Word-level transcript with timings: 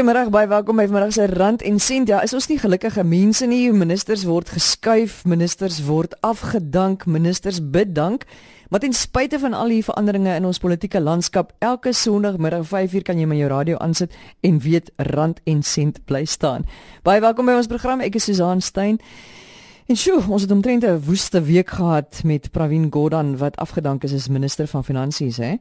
Goeiemôre, 0.00 0.30
baie 0.32 0.48
welkom 0.48 0.78
by 0.80 0.86
vanmiddag 0.88 1.10
se 1.12 1.24
Rand 1.28 1.62
en 1.68 1.74
Sent. 1.76 2.08
Ja, 2.08 2.22
is 2.24 2.32
ons 2.32 2.46
nie 2.48 2.56
gelukkige 2.56 3.02
mense 3.04 3.44
nie. 3.44 3.66
Ministers 3.68 4.22
word 4.24 4.48
geskuif, 4.48 5.18
ministers 5.28 5.82
word 5.84 6.14
afgedank, 6.24 7.04
ministers 7.04 7.58
bedank. 7.60 8.24
Maar 8.72 8.80
ten 8.80 8.96
spyte 8.96 9.36
van 9.42 9.52
al 9.52 9.68
die 9.68 9.82
veranderinge 9.84 10.32
in 10.40 10.48
ons 10.48 10.62
politieke 10.62 11.04
landskap, 11.04 11.52
elke 11.60 11.92
Sondagmiddag 11.92 12.64
5uur 12.72 13.04
kan 13.04 13.20
jy 13.20 13.28
my 13.28 13.36
jou 13.42 13.52
radio 13.52 13.76
aansit 13.76 14.16
en 14.40 14.62
weet 14.64 14.88
Rand 15.12 15.44
en 15.44 15.60
Sent 15.60 16.00
bly 16.08 16.24
staan. 16.24 16.64
Baie 17.04 17.20
welkom 17.20 17.52
by 17.52 17.60
ons 17.60 17.68
program. 17.68 18.00
Ek 18.00 18.16
is 18.16 18.24
Susan 18.24 18.64
Stein. 18.64 19.02
En 19.84 20.00
sjoe, 20.00 20.22
ons 20.32 20.48
het 20.48 20.50
omtrent 20.50 20.80
'n 20.80 20.96
woeste 21.04 21.44
week 21.44 21.76
gehad 21.76 22.24
met 22.24 22.50
Pravin 22.56 22.88
Gordhan 22.88 23.36
wat 23.36 23.60
afgedank 23.60 24.08
is 24.08 24.14
as 24.14 24.32
minister 24.32 24.66
van 24.66 24.84
finansies, 24.84 25.36
hè. 25.36 25.58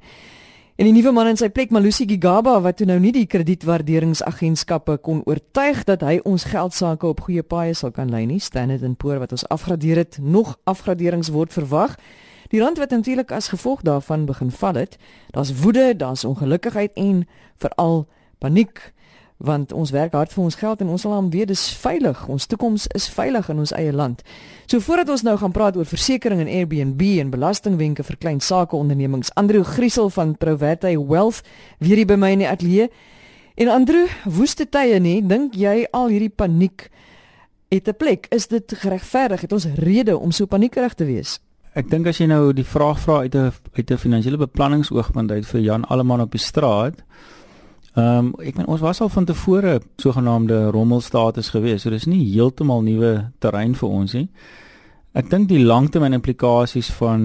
En 0.80 0.88
die 0.88 0.94
nuwe 0.96 1.12
man 1.12 1.28
in 1.28 1.36
sy 1.36 1.50
plek, 1.52 1.74
Malusi 1.76 2.06
Gigaba, 2.08 2.54
wat 2.64 2.78
toe 2.80 2.86
nou 2.88 2.96
nie 3.04 3.10
die 3.12 3.26
kredietwaarderingsagentskappe 3.28 4.94
kon 5.04 5.18
oortuig 5.28 5.82
dat 5.84 6.06
hy 6.08 6.14
ons 6.24 6.46
geld 6.48 6.72
sake 6.72 7.04
op 7.04 7.26
goeie 7.26 7.44
paaie 7.44 7.74
sal 7.76 7.92
kan 7.92 8.08
lei 8.08 8.22
nie. 8.30 8.38
Standard 8.40 8.86
& 8.94 9.02
Poor 9.02 9.20
wat 9.20 9.36
ons 9.36 9.44
afgradeer 9.52 10.00
het, 10.00 10.22
nog 10.24 10.54
afgraderings 10.64 11.34
word 11.36 11.52
verwag. 11.52 11.98
Die 12.56 12.64
rand 12.64 12.80
wat 12.80 12.96
natuurlik 12.96 13.34
as 13.36 13.52
gevolg 13.52 13.84
daarvan 13.84 14.24
begin 14.30 14.56
val 14.56 14.80
het. 14.80 14.96
Daar's 15.36 15.52
woede, 15.60 15.92
daar's 16.00 16.24
ongelukkigheid 16.24 16.96
en 16.96 17.26
veral 17.60 18.06
paniek 18.40 18.80
want 19.40 19.72
ons 19.72 19.92
werk 19.96 20.14
hard 20.14 20.34
vir 20.36 20.44
ons 20.44 20.56
geld 20.60 20.82
en 20.84 20.90
ons 20.92 21.02
sal 21.02 21.14
hom 21.16 21.30
weer 21.32 21.48
dis 21.48 21.62
veilig. 21.80 22.26
Ons 22.28 22.48
toekoms 22.52 22.88
is 22.96 23.08
veilig 23.10 23.48
in 23.50 23.62
ons 23.64 23.72
eie 23.78 23.94
land. 23.96 24.22
So 24.68 24.84
voordat 24.84 25.10
ons 25.10 25.24
nou 25.24 25.38
gaan 25.40 25.56
praat 25.56 25.80
oor 25.80 25.88
versekerings 25.88 26.44
en 26.44 26.52
Airbnb 26.52 27.02
en 27.24 27.32
belastingwenke 27.32 28.04
vir 28.04 28.18
klein 28.20 28.44
sake 28.44 28.76
ondernemings, 28.76 29.32
Andrew 29.40 29.64
Griesel 29.64 30.12
van 30.12 30.36
Proverte 30.38 30.92
Wealth 31.08 31.42
weer 31.80 32.04
hier 32.04 32.10
by 32.10 32.20
my 32.20 32.34
in 32.36 32.44
die 32.44 32.50
ateljee. 32.50 32.90
En 33.60 33.72
Andrew, 33.72 34.08
woeste 34.26 34.68
tye 34.68 35.00
nie, 35.00 35.22
dink 35.24 35.56
jy 35.56 35.86
al 35.96 36.12
hierdie 36.12 36.32
paniek 36.32 36.90
het 37.72 37.88
'n 37.88 37.96
plek? 37.96 38.28
Is 38.32 38.48
dit 38.48 38.74
geregverdig? 38.76 39.42
Het 39.42 39.52
ons 39.52 39.68
rede 39.76 40.18
om 40.18 40.32
so 40.32 40.46
paniekerig 40.46 40.94
te 40.94 41.06
wees? 41.06 41.40
Ek 41.74 41.90
dink 41.90 42.08
as 42.08 42.18
jy 42.18 42.26
nou 42.26 42.54
die 42.54 42.66
vraag 42.66 43.00
vra 43.00 43.20
uit 43.20 43.36
'n 43.36 43.52
uit 43.78 43.92
'n 43.92 43.98
finansiële 43.98 44.38
beplanningsoogpunt 44.38 45.32
uit 45.32 45.46
vir 45.46 45.62
Jan 45.62 45.86
Alleman 45.86 46.22
op 46.22 46.32
die 46.32 46.40
straat, 46.40 47.04
Ehm 48.00 48.18
um, 48.18 48.34
ek 48.44 48.56
meen 48.60 48.70
ons 48.70 48.84
was 48.84 49.02
al 49.02 49.10
van 49.10 49.26
tevore 49.26 49.80
sogenaamde 49.98 50.70
rommelstatus 50.76 51.50
gewees. 51.50 51.82
So 51.82 51.90
dis 51.90 52.06
nie 52.06 52.22
heeltemal 52.34 52.84
nuwe 52.86 53.32
terrein 53.44 53.76
vir 53.76 53.90
ons 53.90 54.14
nie. 54.16 54.28
Ek 55.18 55.30
dink 55.32 55.50
die 55.50 55.64
langtermyn 55.64 56.18
implikasies 56.18 56.92
van 57.00 57.24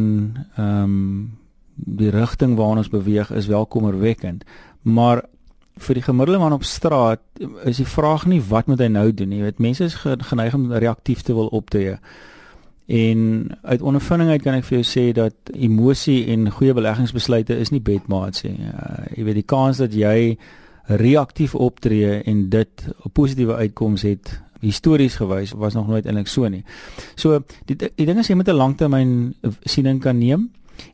ehm 0.56 0.82
um, 0.82 0.98
die 1.74 2.10
rigting 2.14 2.52
waarna 2.54 2.84
ons 2.84 2.88
beweeg 2.88 3.32
is 3.34 3.48
welkommerwekkend. 3.50 4.44
Maar 4.82 5.24
vir 5.76 5.98
die 5.98 6.04
gemiddelde 6.06 6.38
man 6.38 6.54
op 6.54 6.64
straat 6.64 7.20
is 7.64 7.80
die 7.82 7.88
vraag 7.88 8.26
nie 8.30 8.38
wat 8.48 8.66
moet 8.70 8.80
hy 8.80 8.88
nou 8.94 9.08
doen 9.12 9.28
nie. 9.28 9.40
Jy 9.40 9.48
weet 9.48 9.58
mense 9.58 9.84
is 9.84 9.96
geneig 10.30 10.54
om 10.54 10.70
reaktief 10.72 11.22
te 11.26 11.34
wil 11.34 11.50
optree. 11.50 11.96
En 12.86 13.48
uit 13.62 13.82
ondervinding 13.82 14.30
uit 14.30 14.42
kan 14.42 14.54
ek 14.54 14.68
vir 14.68 14.78
jou 14.78 14.86
sê 14.86 15.04
dat 15.16 15.50
emosie 15.52 16.26
en 16.30 16.50
goeie 16.52 16.76
beleggingsbesluite 16.76 17.56
is 17.58 17.72
nie 17.74 17.82
bedmaats 17.82 18.44
nie. 18.46 18.68
Uh, 18.70 19.08
jy 19.16 19.24
weet 19.24 19.40
die 19.40 19.48
kans 19.54 19.82
dat 19.82 19.96
jy 19.96 20.36
reaktief 20.86 21.54
optree 21.54 22.22
en 22.22 22.48
dit 22.48 22.86
'n 22.86 23.10
positiewe 23.12 23.54
uitkoms 23.54 24.02
het 24.02 24.40
histories 24.60 25.16
gewys 25.16 25.52
was 25.52 25.74
nog 25.74 25.88
nooit 25.88 26.06
eintlik 26.06 26.28
so 26.28 26.48
nie. 26.48 26.64
So 27.14 27.42
die 27.68 27.76
die 27.76 28.06
ding 28.06 28.18
is 28.18 28.28
jy 28.28 28.34
moet 28.34 28.48
'n 28.48 28.56
langtermyn 28.56 29.34
siening 29.64 30.00
kan 30.00 30.18
neem 30.18 30.50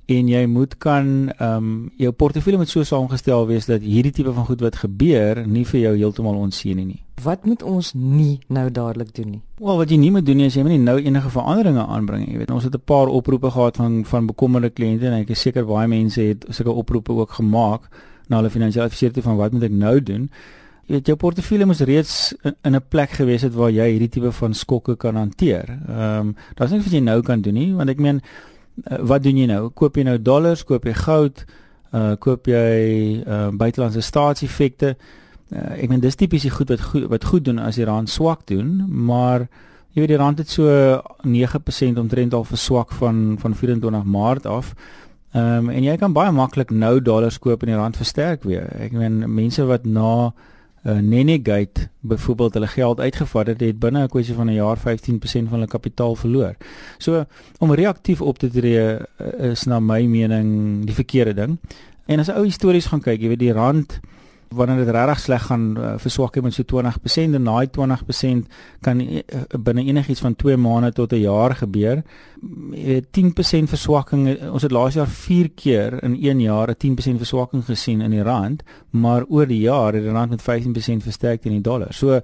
en 0.07 0.29
jy 0.29 0.47
moet 0.47 0.79
kan 0.79 1.31
ehm 1.31 1.57
um, 1.57 1.93
jou 1.97 2.13
portefeulje 2.13 2.59
moet 2.59 2.69
so 2.69 2.83
saamgestel 2.83 3.47
wees 3.47 3.67
dat 3.67 3.81
hierdie 3.81 4.13
tipe 4.13 4.33
van 4.33 4.45
goed 4.45 4.61
wat 4.61 4.77
gebeur 4.77 5.47
nie 5.47 5.65
vir 5.65 5.81
jou 5.81 5.97
heeltemal 5.97 6.35
onseën 6.35 6.77
nie. 6.77 7.03
Wat 7.23 7.45
moet 7.45 7.63
ons 7.63 7.93
nie 7.95 8.39
nou 8.49 8.71
dadelik 8.71 9.15
doen 9.15 9.31
nie? 9.31 9.43
Wel 9.59 9.77
wat 9.77 9.91
jy 9.91 9.97
nie 9.97 10.11
moet 10.11 10.27
doen 10.27 10.37
nie 10.37 10.47
is 10.47 10.55
jy 10.55 10.63
moet 10.63 10.71
nie 10.71 10.85
nou 10.85 10.99
enige 10.99 11.31
veranderinge 11.31 11.87
aanbring 11.87 12.27
nie. 12.27 12.33
Jy 12.33 12.39
weet 12.39 12.51
ons 12.51 12.65
het 12.65 12.75
'n 12.75 12.85
paar 12.85 13.09
oproepe 13.09 13.51
gehad 13.51 13.77
van 13.77 14.05
van 14.05 14.27
bekommerde 14.27 14.71
kliënte 14.71 15.07
en 15.07 15.21
ek 15.21 15.31
is 15.31 15.41
seker 15.41 15.67
baie 15.67 15.89
mense 15.89 16.21
het 16.21 16.47
sulke 16.49 16.73
oproepe 16.73 17.13
ook 17.13 17.31
gemaak 17.31 17.89
na 18.31 18.41
hulle 18.41 18.53
finansiële 18.53 18.87
adviseur 18.89 19.13
toe 19.15 19.25
van 19.27 19.39
wat 19.41 19.55
moet 19.55 19.69
ek 19.69 19.75
nou 19.77 19.97
doen? 20.03 20.29
Jy 20.91 20.97
weet 20.97 21.11
jou 21.13 21.17
portefeulje 21.23 21.67
moet 21.71 21.81
reeds 21.87 22.15
in, 22.43 22.55
in 22.67 22.75
'n 22.75 22.83
plek 22.89 23.11
gewees 23.19 23.43
het 23.47 23.55
waar 23.55 23.71
jy 23.71 23.87
hierdie 23.91 24.09
tipe 24.09 24.33
van 24.33 24.55
skokke 24.55 24.97
kan 24.97 25.17
hanteer. 25.17 25.79
Ehm 25.89 26.19
um, 26.19 26.37
daar's 26.55 26.71
niks 26.71 26.85
wat 26.85 26.93
jy 26.93 27.01
nou 27.01 27.21
kan 27.23 27.41
doen 27.41 27.55
nie 27.55 27.75
want 27.75 27.91
ek 27.91 27.99
meen 27.99 28.21
uh, 28.91 28.99
wat 28.99 29.23
doen 29.23 29.37
jy 29.37 29.47
nou? 29.47 29.71
Koop 29.71 29.97
jy 29.97 30.03
nou 30.03 30.19
dollars, 30.19 30.65
koop 30.65 30.85
jy 30.85 30.95
goud, 30.95 31.45
uh 31.93 32.17
koop 32.19 32.47
jy 32.47 33.23
uh 33.27 33.49
buitelandse 33.51 34.01
staatseffekte? 34.01 34.97
Uh, 35.51 35.83
ek 35.83 35.89
meen 35.89 36.01
dis 36.01 36.15
tipies 36.15 36.43
die 36.43 36.51
goed 36.51 36.69
wat 36.71 36.81
goed 36.81 37.09
wat 37.11 37.25
goed 37.25 37.45
doen 37.45 37.59
as 37.59 37.77
die 37.77 37.85
rand 37.85 38.11
swak 38.11 38.47
doen, 38.47 38.87
maar 38.89 39.49
jy 39.95 40.03
weet 40.03 40.13
die 40.13 40.21
rand 40.21 40.39
het 40.39 40.49
so 40.49 41.03
9% 41.27 41.99
omtrent 41.99 42.35
al 42.35 42.45
verswak 42.45 42.93
van 42.93 43.37
van 43.39 43.55
24 43.55 44.05
Maart 44.05 44.47
af. 44.47 44.75
Ehm 45.31 45.69
um, 45.69 45.69
en 45.71 45.85
jy 45.87 45.97
kan 45.97 46.13
baie 46.13 46.33
maklik 46.35 46.71
nou 46.75 46.97
dollars 47.01 47.39
koop 47.39 47.63
en 47.63 47.71
die 47.71 47.77
rand 47.79 47.97
versterk 47.97 48.43
weer. 48.43 48.67
Ek 48.83 48.93
meen 48.93 49.23
mense 49.31 49.63
wat 49.69 49.85
na 49.87 50.33
uh, 50.83 50.97
Nenegate 50.99 51.87
byvoorbeeld 52.01 52.55
hulle 52.55 52.67
geld 52.67 53.01
uitgevat 53.01 53.47
het, 53.47 53.61
het 53.61 53.79
binne 53.79 54.03
'n 54.03 54.09
kwessie 54.09 54.35
van 54.35 54.51
'n 54.51 54.59
jaar 54.59 54.77
15% 54.77 55.49
van 55.49 55.59
hulle 55.59 55.67
kapitaal 55.67 56.17
verloor. 56.17 56.57
So 56.99 57.25
om 57.59 57.75
reaktief 57.75 58.21
op 58.21 58.39
te 58.39 58.51
tree 58.51 58.99
uh, 58.99 59.51
is 59.51 59.65
na 59.65 59.81
my 59.81 60.03
mening 60.07 60.85
die 60.85 60.95
verkeerde 60.95 61.35
ding. 61.35 61.59
En 62.07 62.19
as 62.19 62.29
ou 62.29 62.45
histories 62.45 62.87
gaan 62.87 63.01
kyk, 63.01 63.21
jy 63.21 63.29
weet 63.29 63.39
die 63.39 63.53
rand 63.53 64.01
wanneer 64.55 64.77
dit 64.77 64.89
regtig 64.95 65.21
sleg 65.21 65.43
gaan 65.47 65.65
uh, 65.79 65.93
verswak 66.03 66.35
het 66.35 66.45
met 66.45 66.55
so 66.55 66.65
20% 66.67 67.37
en 67.39 67.45
daai 67.45 67.69
20% 67.71 68.49
kan 68.81 69.01
uh, 69.01 69.21
binne 69.59 69.85
enigiets 69.85 70.21
van 70.21 70.35
2 70.37 70.57
maande 70.57 70.93
tot 70.93 71.13
'n 71.13 71.23
jaar 71.23 71.55
gebeur. 71.55 72.03
Jy 72.73 72.85
weet 72.85 73.07
10% 73.65 73.69
verswakking 73.69 74.51
ons 74.51 74.63
het 74.63 74.73
laas 74.73 74.95
jaar 74.95 75.09
4 75.09 75.51
keer 75.55 76.03
in 76.03 76.17
1 76.23 76.41
jaar 76.41 76.69
'n 76.71 76.77
10% 76.77 77.17
verswakking 77.17 77.65
gesien 77.65 78.01
in 78.01 78.11
die 78.11 78.23
rand, 78.23 78.63
maar 78.91 79.25
oor 79.29 79.47
die 79.47 79.61
jaar 79.61 79.93
het 79.93 80.03
die 80.03 80.13
rand 80.13 80.31
met 80.31 80.43
15% 80.43 81.03
versterk 81.03 81.43
teen 81.43 81.53
die 81.53 81.61
dollar. 81.61 81.93
So 81.93 82.21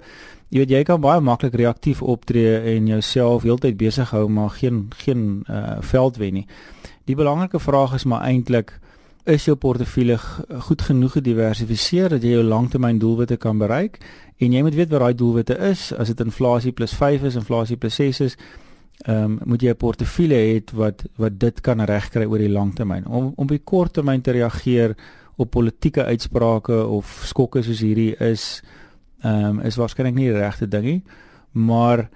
jy 0.49 0.59
weet 0.59 0.69
jy 0.69 0.83
kan 0.83 1.01
baie 1.01 1.21
maklik 1.21 1.53
reaktief 1.53 2.01
optree 2.01 2.75
en 2.75 2.87
jouself 2.87 3.43
heeltyd 3.43 3.77
besig 3.77 4.09
hou 4.09 4.27
maar 4.29 4.49
geen 4.49 4.89
geen 4.97 5.43
uh, 5.49 5.77
veld 5.79 6.17
wen 6.17 6.33
nie. 6.33 6.47
Die 7.05 7.15
belangrike 7.15 7.59
vraag 7.59 7.93
is 7.93 8.03
maar 8.03 8.21
eintlik 8.21 8.79
is 9.27 9.45
jou 9.45 9.55
portefeulje 9.59 10.17
goed 10.67 10.81
genoeg 10.81 11.17
gediversifiseer 11.17 12.15
dat 12.15 12.23
jy 12.23 12.37
jou 12.37 12.43
langtermyndoelwitte 12.47 13.37
kan 13.37 13.59
bereik? 13.59 13.99
En 14.39 14.53
jy 14.53 14.61
moet 14.63 14.77
weet 14.77 14.91
wat 14.93 15.03
daai 15.03 15.17
doelwitte 15.17 15.57
is. 15.69 15.89
As 15.91 16.07
dit 16.13 16.23
inflasie 16.23 16.71
plus 16.71 16.93
5 16.95 17.27
is 17.27 17.35
inflasie 17.35 17.77
plus 17.77 17.99
6 17.99 18.23
is 18.27 18.37
ehm 19.05 19.23
um, 19.23 19.39
moet 19.45 19.61
jy 19.61 19.69
'n 19.69 19.77
portefeulje 19.77 20.37
hê 20.37 20.61
wat 20.73 21.03
wat 21.17 21.39
dit 21.39 21.61
kan 21.61 21.79
regkry 21.79 22.25
oor 22.25 22.37
die 22.37 22.49
langtermyn. 22.49 23.05
Om 23.05 23.33
om 23.35 23.47
die 23.47 23.61
korttermyn 23.63 24.21
te 24.21 24.31
reageer 24.31 24.95
op 25.35 25.51
politieke 25.51 26.03
uitsprake 26.03 26.85
of 26.85 27.21
skokke 27.25 27.61
soos 27.61 27.79
hierdie 27.79 28.15
is 28.19 28.63
ehm 29.21 29.45
um, 29.45 29.59
is 29.59 29.75
waarskynlik 29.75 30.15
nie 30.15 30.31
die 30.31 30.39
regte 30.39 30.67
ding 30.67 30.83
nie. 30.83 31.03
Maar 31.51 32.09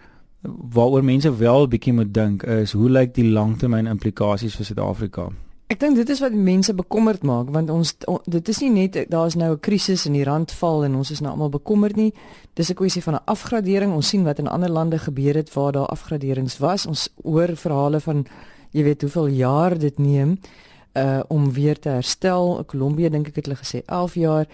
waaroor 0.73 1.03
mense 1.03 1.37
wel 1.37 1.67
bietjie 1.67 1.93
moet 1.93 2.13
dink 2.13 2.43
is 2.43 2.71
hoe 2.71 2.89
lyk 2.89 3.13
die 3.13 3.29
langtermyn 3.29 3.87
implikasies 3.87 4.55
vir 4.55 4.65
Suid-Afrika 4.65 5.29
Ek 5.71 5.79
dink 5.79 5.95
dit 5.95 6.09
is 6.11 6.19
wat 6.19 6.33
mense 6.35 6.73
bekommerd 6.75 7.21
maak 7.23 7.51
want 7.55 7.69
ons 7.71 7.93
on, 8.11 8.17
dit 8.27 8.49
is 8.51 8.57
nie 8.59 8.71
net 8.73 8.97
daar's 9.07 9.37
nou 9.39 9.53
'n 9.53 9.59
krisis 9.59 10.05
in 10.05 10.13
die 10.13 10.25
rand 10.27 10.51
val 10.51 10.83
en 10.83 10.95
ons 10.95 11.11
is 11.11 11.21
nou 11.21 11.31
almal 11.31 11.49
bekommerd 11.49 11.95
nie. 11.95 12.13
Dis 12.55 12.69
'n 12.69 12.75
kwessie 12.75 13.03
van 13.03 13.13
'n 13.15 13.23
afgradering. 13.25 13.93
Ons 13.93 14.07
sien 14.07 14.23
wat 14.23 14.39
in 14.39 14.47
ander 14.47 14.69
lande 14.69 14.99
gebeur 14.99 15.35
het 15.35 15.53
waar 15.53 15.71
daar 15.71 15.87
afgraderings 15.87 16.57
was. 16.57 16.85
Ons 16.85 17.09
hoor 17.23 17.55
verhale 17.55 17.99
van 17.99 18.25
jy 18.71 18.83
weet 18.83 19.01
hoeveel 19.01 19.27
jaar 19.27 19.77
dit 19.77 19.97
neem 19.97 20.39
uh 20.93 21.21
om 21.27 21.53
weer 21.53 21.79
te 21.79 21.89
herstel. 21.89 22.63
Kolumbie 22.65 23.09
dink 23.09 23.27
ek 23.27 23.35
het 23.35 23.45
hulle 23.45 23.57
gesê 23.57 23.85
11 23.85 24.13
jaar. 24.15 24.45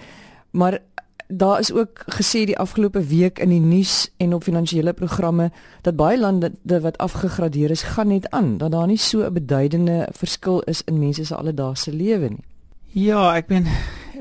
Maar 0.51 0.81
daar 1.27 1.59
is 1.59 1.73
ook 1.73 2.03
gesê 2.07 2.45
die 2.45 2.57
afgelope 2.57 3.01
week 3.01 3.39
in 3.39 3.49
die 3.49 3.59
nuus 3.59 4.11
en 4.17 4.33
op 4.33 4.43
finansiële 4.43 4.93
programme 4.93 5.51
dat 5.81 5.95
baie 5.95 6.19
lande 6.19 6.51
wat 6.63 6.97
afgegradeer 6.97 7.71
is, 7.71 7.81
gaan 7.81 8.07
net 8.07 8.29
aan 8.29 8.57
dat 8.57 8.71
daar 8.71 8.87
nie 8.87 8.97
so 8.97 9.25
'n 9.25 9.33
beduidende 9.33 10.07
verskil 10.11 10.61
is 10.61 10.81
in 10.83 10.99
mense 10.99 11.25
se 11.25 11.35
alledaagse 11.35 11.93
lewe 11.93 12.29
nie. 12.29 12.43
Ja, 12.91 13.35
ek 13.35 13.47
ben 13.47 13.65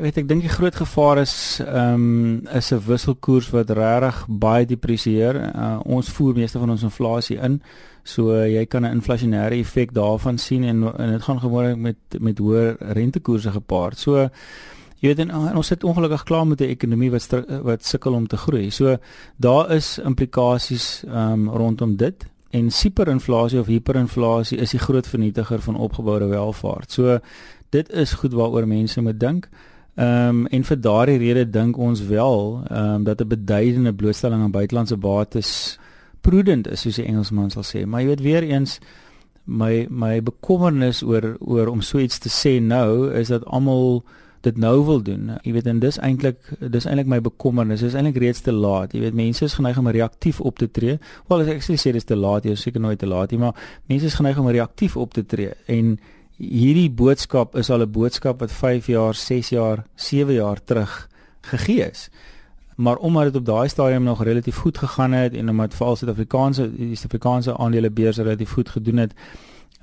weet 0.01 0.17
ek 0.17 0.29
dink 0.29 0.43
die 0.45 0.53
groot 0.53 0.75
gevaar 0.77 1.19
is 1.19 1.61
ehm 1.65 1.95
um, 1.95 2.47
is 2.53 2.73
'n 2.73 2.83
wisselkoers 2.87 3.51
wat 3.51 3.71
regtig 3.71 4.27
baie 4.29 4.67
depresieer. 4.67 5.35
Uh, 5.55 5.79
ons 5.85 6.09
voer 6.09 6.35
meeste 6.35 6.59
van 6.59 6.71
ons 6.71 6.83
inflasie 6.83 7.39
in. 7.39 7.63
So 8.03 8.35
uh, 8.35 8.47
jy 8.47 8.67
kan 8.67 8.83
'n 8.83 9.01
inflasionêre 9.01 9.57
effek 9.57 9.93
daarvan 9.93 10.39
sien 10.39 10.65
en 10.65 10.81
dit 10.97 11.23
gaan 11.23 11.41
gewoonlik 11.41 11.77
met 11.77 11.97
met 12.19 12.39
hoë 12.39 12.77
rentekoerse 12.79 13.51
gepaard. 13.51 13.99
So 13.99 14.17
uh, 14.17 14.29
Jy 15.01 15.11
weet 15.13 15.19
en, 15.27 15.31
en 15.31 15.57
ons 15.61 15.67
sit 15.67 15.85
ongelukkig 15.85 16.23
klaar 16.25 16.47
met 16.47 16.61
'n 16.61 16.73
ekonomie 16.73 17.11
wat 17.11 17.29
wat 17.63 17.85
sukkel 17.85 18.13
om 18.13 18.27
te 18.27 18.37
groei. 18.37 18.71
So 18.71 18.97
daar 19.37 19.71
is 19.71 19.99
implikasies 19.99 21.05
um, 21.09 21.49
rondom 21.49 21.97
dit 21.97 22.27
en 22.51 22.71
superinflasie 22.71 23.61
of 23.61 23.67
hiperinflasie 23.67 24.59
is 24.59 24.71
die 24.71 24.81
groot 24.81 25.07
vernietiger 25.07 25.61
van 25.61 25.77
opgeboude 25.77 26.27
welvaart. 26.27 26.93
So 26.93 27.19
dit 27.71 27.91
is 27.93 28.13
goed 28.13 28.33
waaroor 28.33 28.67
mense 28.67 29.01
moet 29.01 29.21
dink. 29.21 29.49
Ehm 29.97 30.29
um, 30.29 30.47
en 30.47 30.65
vir 30.65 30.81
daardie 30.81 31.19
rede 31.19 31.51
dink 31.51 31.77
ons 31.77 32.01
wel 32.07 32.63
ehm 32.69 32.95
um, 32.95 33.05
dat 33.05 33.21
'n 33.21 33.29
beduidende 33.29 33.95
blootstelling 33.95 34.43
aan 34.43 34.51
buitelandse 34.51 34.97
bates 34.97 35.79
prudent 36.21 36.69
is 36.69 36.81
soos 36.81 36.95
die 36.95 37.07
Engelsman 37.07 37.51
sal 37.51 37.65
sê. 37.65 37.87
Maar 37.87 38.01
jy 38.01 38.07
weet 38.07 38.21
weer 38.21 38.43
eens 38.43 38.79
my 39.45 39.87
my 39.91 40.23
bekommernis 40.23 41.03
oor 41.03 41.37
oor 41.41 41.67
om 41.67 41.81
so 41.81 41.99
iets 41.99 42.19
te 42.19 42.29
sê 42.29 42.63
nou 42.63 43.13
is 43.13 43.29
dat 43.29 43.45
almal 43.45 44.05
dit 44.41 44.57
nou 44.57 44.85
wil 44.85 45.03
doen. 45.03 45.31
Jy 45.43 45.53
weet 45.53 45.67
en 45.67 45.79
dis 45.79 45.99
eintlik 45.99 46.53
dis 46.61 46.85
eintlik 46.85 47.07
my 47.07 47.21
bekommernis. 47.21 47.81
Dis 47.81 47.95
eintlik 47.95 48.17
reeds 48.23 48.41
te 48.41 48.53
laat. 48.53 48.93
Jy 48.93 49.01
weet 49.01 49.15
mense 49.15 49.45
is 49.45 49.55
geneig 49.55 49.79
om 49.79 49.89
reaktief 49.89 50.41
op 50.41 50.59
te 50.59 50.71
tree. 50.71 50.99
Wel 51.29 51.49
ek 51.57 51.63
sê 51.63 51.93
dis 51.93 52.05
te 52.05 52.17
laat, 52.17 52.45
jy 52.45 52.57
is 52.57 52.63
seker 52.63 52.81
nooit 52.81 52.99
te 52.99 53.07
laat 53.07 53.31
nie, 53.31 53.39
maar 53.39 53.57
mense 53.87 54.07
is 54.07 54.15
geneig 54.15 54.39
om 54.39 54.49
reaktief 54.49 54.97
op 54.97 55.15
te 55.15 55.25
tree 55.27 55.55
en 55.67 55.97
hierdie 56.37 56.91
boodskap 56.93 57.57
is 57.57 57.71
al 57.71 57.83
'n 57.83 57.91
boodskap 57.91 58.41
wat 58.41 58.53
5 58.53 58.87
jaar, 58.87 59.15
6 59.15 59.49
jaar, 59.49 59.85
7 59.95 60.35
jaar 60.35 60.65
terug 60.65 61.09
gegee 61.41 61.91
is. 61.91 62.11
Maar 62.77 62.97
omdat 62.97 63.25
dit 63.25 63.37
op 63.37 63.47
daai 63.47 63.69
stadium 63.69 64.03
nog 64.03 64.23
relatief 64.23 64.57
goed 64.57 64.79
gegaan 64.79 65.13
het 65.13 65.35
en 65.35 65.49
omdat 65.49 65.75
veral 65.75 65.97
Suid-Afrikaanse 65.97 66.77
die 66.77 66.95
Suid-Afrikaanse 66.95 67.57
aandelebeurse 67.57 68.23
relatief 68.23 68.53
goed 68.53 68.69
gedoen 68.69 68.97
het, 68.97 69.15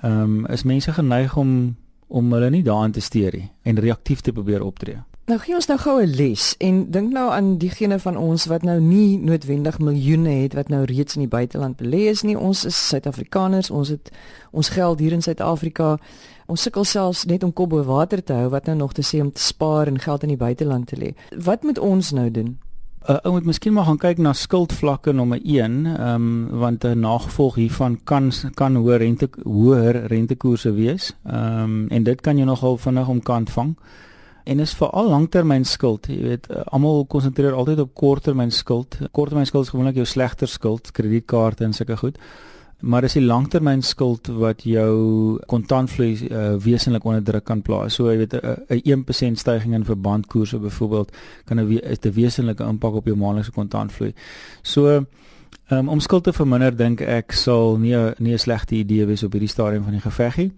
ehm 0.01 0.21
um, 0.21 0.45
is 0.45 0.63
mense 0.63 0.91
geneig 0.91 1.37
om 1.37 1.75
om 2.13 2.33
hulle 2.33 2.49
nie 2.53 2.63
daaraan 2.63 2.93
te 2.93 3.01
steur 3.01 3.33
nie 3.33 3.49
en 3.63 3.81
reaktief 3.81 4.21
te 4.21 4.31
probeer 4.31 4.61
optree. 4.61 5.01
Nou 5.31 5.37
gee 5.39 5.55
ons 5.55 5.69
nou 5.71 5.77
gou 5.79 6.01
'n 6.01 6.15
les 6.19 6.55
en 6.59 6.91
dink 6.91 7.13
nou 7.13 7.31
aan 7.31 7.57
diegene 7.57 7.99
van 7.99 8.17
ons 8.17 8.45
wat 8.45 8.63
nou 8.63 8.79
nie 8.79 9.17
noodwendig 9.17 9.79
miljoene 9.79 10.29
het 10.29 10.53
wat 10.53 10.67
nou 10.67 10.83
reeds 10.83 11.15
in 11.15 11.21
die 11.21 11.29
buiteland 11.37 11.77
belê 11.77 12.09
is 12.11 12.21
nie. 12.21 12.37
Ons 12.37 12.65
is 12.65 12.87
Suid-Afrikaners, 12.87 13.69
ons 13.69 13.89
het 13.89 14.11
ons 14.51 14.69
geld 14.69 14.99
hier 14.99 15.11
in 15.11 15.21
Suid-Afrika. 15.21 15.97
Ons 16.45 16.61
sukkel 16.61 16.83
selfs 16.83 17.25
net 17.25 17.43
om 17.43 17.53
kop 17.53 17.69
bo 17.69 17.83
water 17.83 18.23
te 18.23 18.33
hou, 18.33 18.49
wat 18.49 18.65
nou 18.65 18.75
nog 18.77 18.93
te 18.93 19.01
sê 19.01 19.21
om 19.21 19.31
te 19.31 19.41
spaar 19.41 19.87
en 19.87 19.99
geld 19.99 20.23
in 20.23 20.29
die 20.29 20.37
buiteland 20.37 20.87
te 20.87 20.95
lê. 20.95 21.13
Wat 21.43 21.63
moet 21.63 21.79
ons 21.79 22.11
nou 22.11 22.31
doen? 22.31 22.57
Uh, 23.03 23.17
ou 23.23 23.33
moet 23.35 23.45
miskien 23.45 23.73
maar 23.75 23.83
gaan 23.83 23.97
kyk 23.99 24.19
na 24.23 24.31
skuldvlakke 24.31 25.11
nommer 25.11 25.41
1, 25.43 25.73
ehm 25.85 26.13
um, 26.15 26.59
want 26.59 26.85
'n 26.85 26.99
nagevolg 26.99 27.55
hiervan 27.55 27.99
kan 28.03 28.31
kan 28.53 28.75
hoër 28.75 28.99
rente 28.99 29.29
hoër 29.43 30.07
rentekoerse 30.07 30.71
wees. 30.73 31.11
Ehm 31.25 31.63
um, 31.63 31.87
en 31.89 32.03
dit 32.03 32.21
kan 32.21 32.37
jy 32.37 32.45
nogal 32.45 32.77
vinnig 32.77 33.07
omkant 33.07 33.49
vang. 33.49 33.75
En 34.43 34.59
is 34.59 34.73
veral 34.73 35.09
langtermyn 35.09 35.65
skuld, 35.65 36.07
jy 36.07 36.21
weet, 36.21 36.47
uh, 36.49 36.61
almal 36.65 37.05
konsentreer 37.05 37.53
altyd 37.53 37.79
op 37.79 37.93
korttermyn 37.93 38.51
skuld. 38.51 38.97
Korttermyn 39.11 39.45
skuld 39.45 39.63
is 39.63 39.69
gewoonlik 39.69 39.95
jou 39.95 40.05
slegter 40.05 40.47
skuld, 40.47 40.91
kredietkaarte 40.91 41.63
en 41.63 41.73
sulke 41.73 41.97
goed 41.97 42.17
maar 42.83 43.05
dis 43.05 43.15
die 43.15 43.23
langtermynskuld 43.23 44.27
wat 44.41 44.65
jou 44.67 45.39
kontantvloei 45.47 46.11
uh, 46.27 46.41
wesentlik 46.59 47.05
onder 47.07 47.23
druk 47.23 47.45
kan 47.47 47.61
plaas. 47.63 47.95
So 47.95 48.11
jy 48.11 48.17
weet 48.17 48.33
'n 48.35 49.03
1% 49.03 49.39
stygings 49.39 49.75
in 49.75 49.85
verbandkoerse 49.85 50.59
byvoorbeeld 50.59 51.11
kan 51.45 51.59
'n 51.59 51.79
'n 51.79 52.13
wesenlike 52.13 52.63
impak 52.63 52.93
op 52.93 53.05
jou 53.05 53.17
maandelikse 53.17 53.51
kontantvloei. 53.51 54.13
So 54.61 55.05
um, 55.69 55.89
om 55.89 55.99
skuld 55.99 56.23
te 56.23 56.33
verminder 56.33 56.75
dink 56.75 57.01
ek 57.01 57.31
sal 57.31 57.77
nie 57.77 57.95
nie 58.17 58.33
'n 58.33 58.39
slegte 58.39 58.75
idee 58.75 59.05
wees 59.05 59.23
op 59.23 59.31
hierdie 59.31 59.49
stadium 59.49 59.83
van 59.83 59.91
die 59.91 60.01
geveggie. 60.01 60.51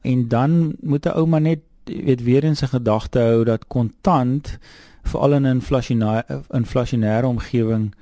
En 0.00 0.28
dan 0.28 0.74
moet 0.80 1.06
'n 1.06 1.16
ou 1.16 1.26
maar 1.26 1.40
net 1.40 1.60
weet 1.84 2.22
weer 2.22 2.44
in 2.44 2.56
sy 2.56 2.66
gedagte 2.66 3.18
hou 3.18 3.44
dat 3.44 3.66
kontant 3.66 4.58
veral 5.02 5.32
in 5.32 5.46
'n 5.46 5.60
inflasionêre 5.60 6.42
inflasionêre 6.50 7.26
omgewing 7.26 7.92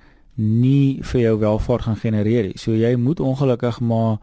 nie 0.40 1.00
vir 1.12 1.20
jou 1.20 1.38
welvaart 1.38 1.82
gaan 1.86 1.98
genereer 2.00 2.50
nie. 2.50 2.58
So 2.58 2.72
jy 2.76 2.94
moet 2.96 3.20
ongelukkig 3.20 3.80
maar 3.80 4.18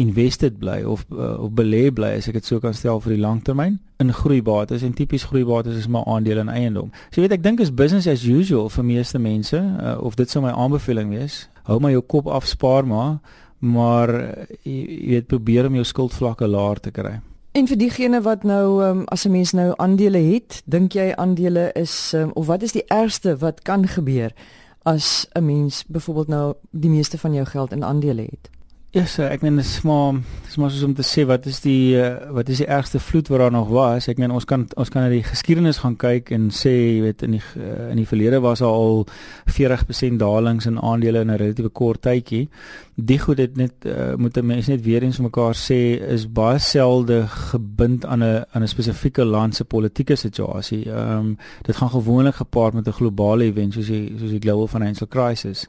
invested 0.00 0.58
bly 0.58 0.82
of 0.82 1.04
uh, 1.12 1.36
of 1.42 1.52
belê 1.52 1.90
bly 1.92 2.14
as 2.16 2.28
ek 2.30 2.38
dit 2.38 2.46
so 2.48 2.60
kan 2.62 2.74
stel 2.74 3.02
vir 3.04 3.16
die 3.16 3.20
langtermyn 3.20 3.78
in 4.00 4.12
groeibates 4.16 4.84
en 4.86 4.94
tipies 4.96 5.26
groeibates 5.28 5.76
is 5.76 5.88
maar 5.92 6.06
aandele 6.08 6.40
en 6.46 6.52
eiendom. 6.52 6.92
So 7.10 7.20
jy 7.20 7.26
weet 7.26 7.36
ek 7.40 7.44
dink 7.44 7.60
is 7.60 7.72
business 7.74 8.08
as 8.08 8.24
usual 8.24 8.70
vir 8.72 8.86
meeste 8.86 9.20
mense 9.20 9.60
uh, 9.60 9.98
of 10.00 10.16
dit 10.16 10.30
sou 10.30 10.42
my 10.44 10.54
aanbeveling 10.56 11.12
wees. 11.12 11.42
Hou 11.68 11.80
maar 11.82 11.92
jou 11.92 12.04
kop 12.16 12.30
af 12.30 12.48
spaar 12.48 12.88
maar 12.88 13.18
maar 13.60 14.14
uh, 14.16 14.46
jy 14.64 15.10
weet 15.16 15.28
probeer 15.28 15.68
om 15.68 15.76
jou 15.76 15.84
skuldvlakke 15.84 16.48
laer 16.48 16.80
te 16.80 16.94
kry. 16.94 17.18
En 17.52 17.66
vir 17.66 17.76
diegene 17.76 18.20
wat 18.22 18.46
nou 18.46 18.80
um, 18.86 19.02
as 19.10 19.26
'n 19.26 19.32
mens 19.34 19.52
nou 19.52 19.74
aandele 19.76 20.22
het, 20.22 20.62
dink 20.64 20.94
jy 20.94 21.12
aandele 21.12 21.72
is 21.74 22.14
um, 22.14 22.30
of 22.34 22.46
wat 22.46 22.62
is 22.62 22.72
die 22.72 22.86
ergste 22.86 23.36
wat 23.36 23.62
kan 23.62 23.86
gebeur? 23.86 24.32
As 24.82 25.28
'n 25.32 25.44
mens 25.44 25.84
byvoorbeeld 25.86 26.28
nou 26.28 26.54
die 26.70 26.90
meeste 26.90 27.18
van 27.18 27.32
jou 27.32 27.46
geld 27.46 27.72
in 27.72 27.84
aandele 27.84 28.22
het. 28.22 28.50
Ja, 28.90 29.04
yes, 29.04 29.20
ek 29.22 29.44
meen 29.46 29.54
dis 29.54 29.84
maar 29.86 30.16
dis 30.42 30.56
maar 30.58 30.72
soos 30.74 30.82
om 30.82 30.96
te 30.98 31.04
sê 31.06 31.22
wat 31.22 31.44
is 31.46 31.60
die 31.62 31.92
uh, 31.94 32.24
wat 32.34 32.48
is 32.50 32.58
die 32.58 32.66
ergste 32.66 32.98
vloed 32.98 33.28
wat 33.30 33.38
daar 33.38 33.52
nog 33.54 33.68
was? 33.70 34.08
Ek 34.10 34.18
meen 34.18 34.32
ons 34.34 34.42
kan 34.50 34.64
ons 34.74 34.88
kan 34.90 35.04
na 35.06 35.12
die 35.12 35.22
geskiedenis 35.22 35.78
gaan 35.84 35.94
kyk 35.94 36.32
en 36.34 36.48
sê 36.50 36.72
jy 36.74 36.96
weet 37.04 37.22
in 37.22 37.36
die 37.36 37.42
uh, 37.54 37.84
in 37.92 38.00
die 38.00 38.06
verlede 38.10 38.40
was 38.42 38.64
daar 38.64 38.74
al 38.74 39.04
40% 39.46 40.18
dalings 40.18 40.66
in 40.66 40.80
aandele 40.82 41.22
in 41.22 41.30
'n 41.30 41.38
relatiewe 41.38 41.70
kort 41.70 42.02
tydjie. 42.02 42.48
Die 42.96 43.20
goed 43.22 43.38
het 43.38 43.54
net 43.56 43.86
uh, 43.86 44.16
moet 44.18 44.36
'n 44.36 44.46
mens 44.46 44.66
net 44.66 44.82
weer 44.82 45.06
eens 45.06 45.22
mekaar 45.22 45.54
sê 45.54 46.02
is 46.16 46.26
baie 46.26 46.58
selde 46.58 47.28
gebind 47.28 48.04
aan 48.04 48.24
'n 48.24 48.42
aan 48.50 48.62
'n 48.62 48.74
spesifieke 48.74 49.24
land 49.24 49.54
se 49.54 49.64
politieke 49.64 50.16
situasie. 50.16 50.90
Ehm 50.90 51.30
um, 51.30 51.38
dit 51.62 51.76
gaan 51.76 51.94
gewoonlik 51.94 52.42
gepaard 52.42 52.74
met 52.74 52.88
'n 52.88 52.98
globale 52.98 53.44
event 53.44 53.72
soos 53.72 53.86
die 53.86 54.18
soos 54.18 54.30
die 54.30 54.42
global 54.42 54.66
financial 54.66 55.06
crisis. 55.06 55.68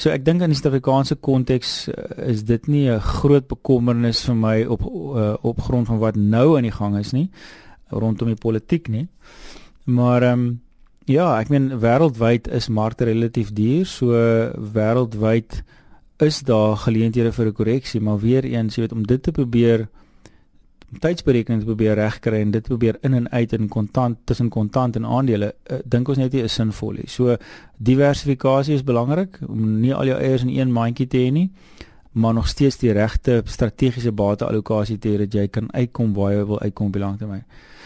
So 0.00 0.08
ek 0.08 0.22
dink 0.24 0.40
in 0.40 0.48
die 0.48 0.56
Suid-Afrikaanse 0.56 1.18
konteks 1.20 1.70
uh, 1.92 1.94
is 2.32 2.46
dit 2.48 2.68
nie 2.72 2.88
'n 2.88 3.00
groot 3.00 3.46
bekommernis 3.48 4.24
vir 4.24 4.36
my 4.36 4.64
op 4.64 4.80
uh, 4.80 5.34
op 5.44 5.60
grond 5.60 5.86
van 5.86 5.98
wat 5.98 6.16
nou 6.16 6.56
aan 6.56 6.64
die 6.64 6.72
gang 6.72 6.96
is 6.96 7.12
nie 7.12 7.28
rondom 7.90 8.28
die 8.28 8.42
politiek 8.46 8.88
nie. 8.88 9.08
Maar 9.84 10.22
ehm 10.22 10.40
um, 10.40 10.60
ja, 11.04 11.40
ek 11.40 11.48
meen 11.50 11.68
wêreldwyd 11.82 12.48
is 12.48 12.68
markte 12.68 13.04
relatief 13.04 13.52
duur, 13.52 13.86
so 13.86 14.14
wêreldwyd 14.74 15.62
is 16.20 16.40
daar 16.48 16.76
geleenthede 16.76 17.32
vir 17.32 17.46
'n 17.46 17.52
korreksie, 17.52 18.00
maar 18.00 18.18
weer 18.18 18.44
eens, 18.44 18.76
jy 18.76 18.82
weet 18.82 18.92
om 18.92 19.06
dit 19.06 19.22
te 19.22 19.32
probeer 19.32 19.88
tydsberekening 20.98 21.62
probeer 21.64 21.94
regkry 21.94 22.40
en 22.42 22.50
dit 22.50 22.66
probeer 22.66 22.98
in 23.06 23.14
en 23.14 23.28
uit 23.30 23.52
in 23.52 23.68
kontant 23.68 24.18
tussen 24.26 24.48
kontant 24.50 24.96
en 24.96 25.06
aandele 25.06 25.52
uh, 25.70 25.78
dink 25.84 26.08
ons 26.08 26.18
net 26.18 26.32
nie 26.34 26.42
is 26.42 26.54
sinvol 26.58 26.98
nie. 26.98 27.06
So 27.06 27.36
diversifikasie 27.78 28.74
is 28.74 28.86
belangrik 28.86 29.38
om 29.46 29.80
nie 29.80 29.94
al 29.94 30.10
jou 30.10 30.18
eiers 30.18 30.46
in 30.46 30.54
een 30.56 30.72
mandjie 30.74 31.06
te 31.06 31.22
hê 31.22 31.30
nie, 31.34 31.50
maar 32.12 32.34
nog 32.34 32.48
steeds 32.50 32.80
die 32.80 32.92
regte 32.92 33.42
strategiese 33.46 34.12
bateallokasie 34.12 34.98
te 34.98 35.12
hê 35.12 35.20
dat 35.22 35.34
jy 35.34 35.46
kan 35.48 35.70
uitkom 35.72 36.14
waar 36.16 36.34
jy 36.34 36.46
wil 36.48 36.60
uitkom 36.60 36.90
op 36.90 36.98
die 36.98 37.04
langtermyn. 37.04 37.44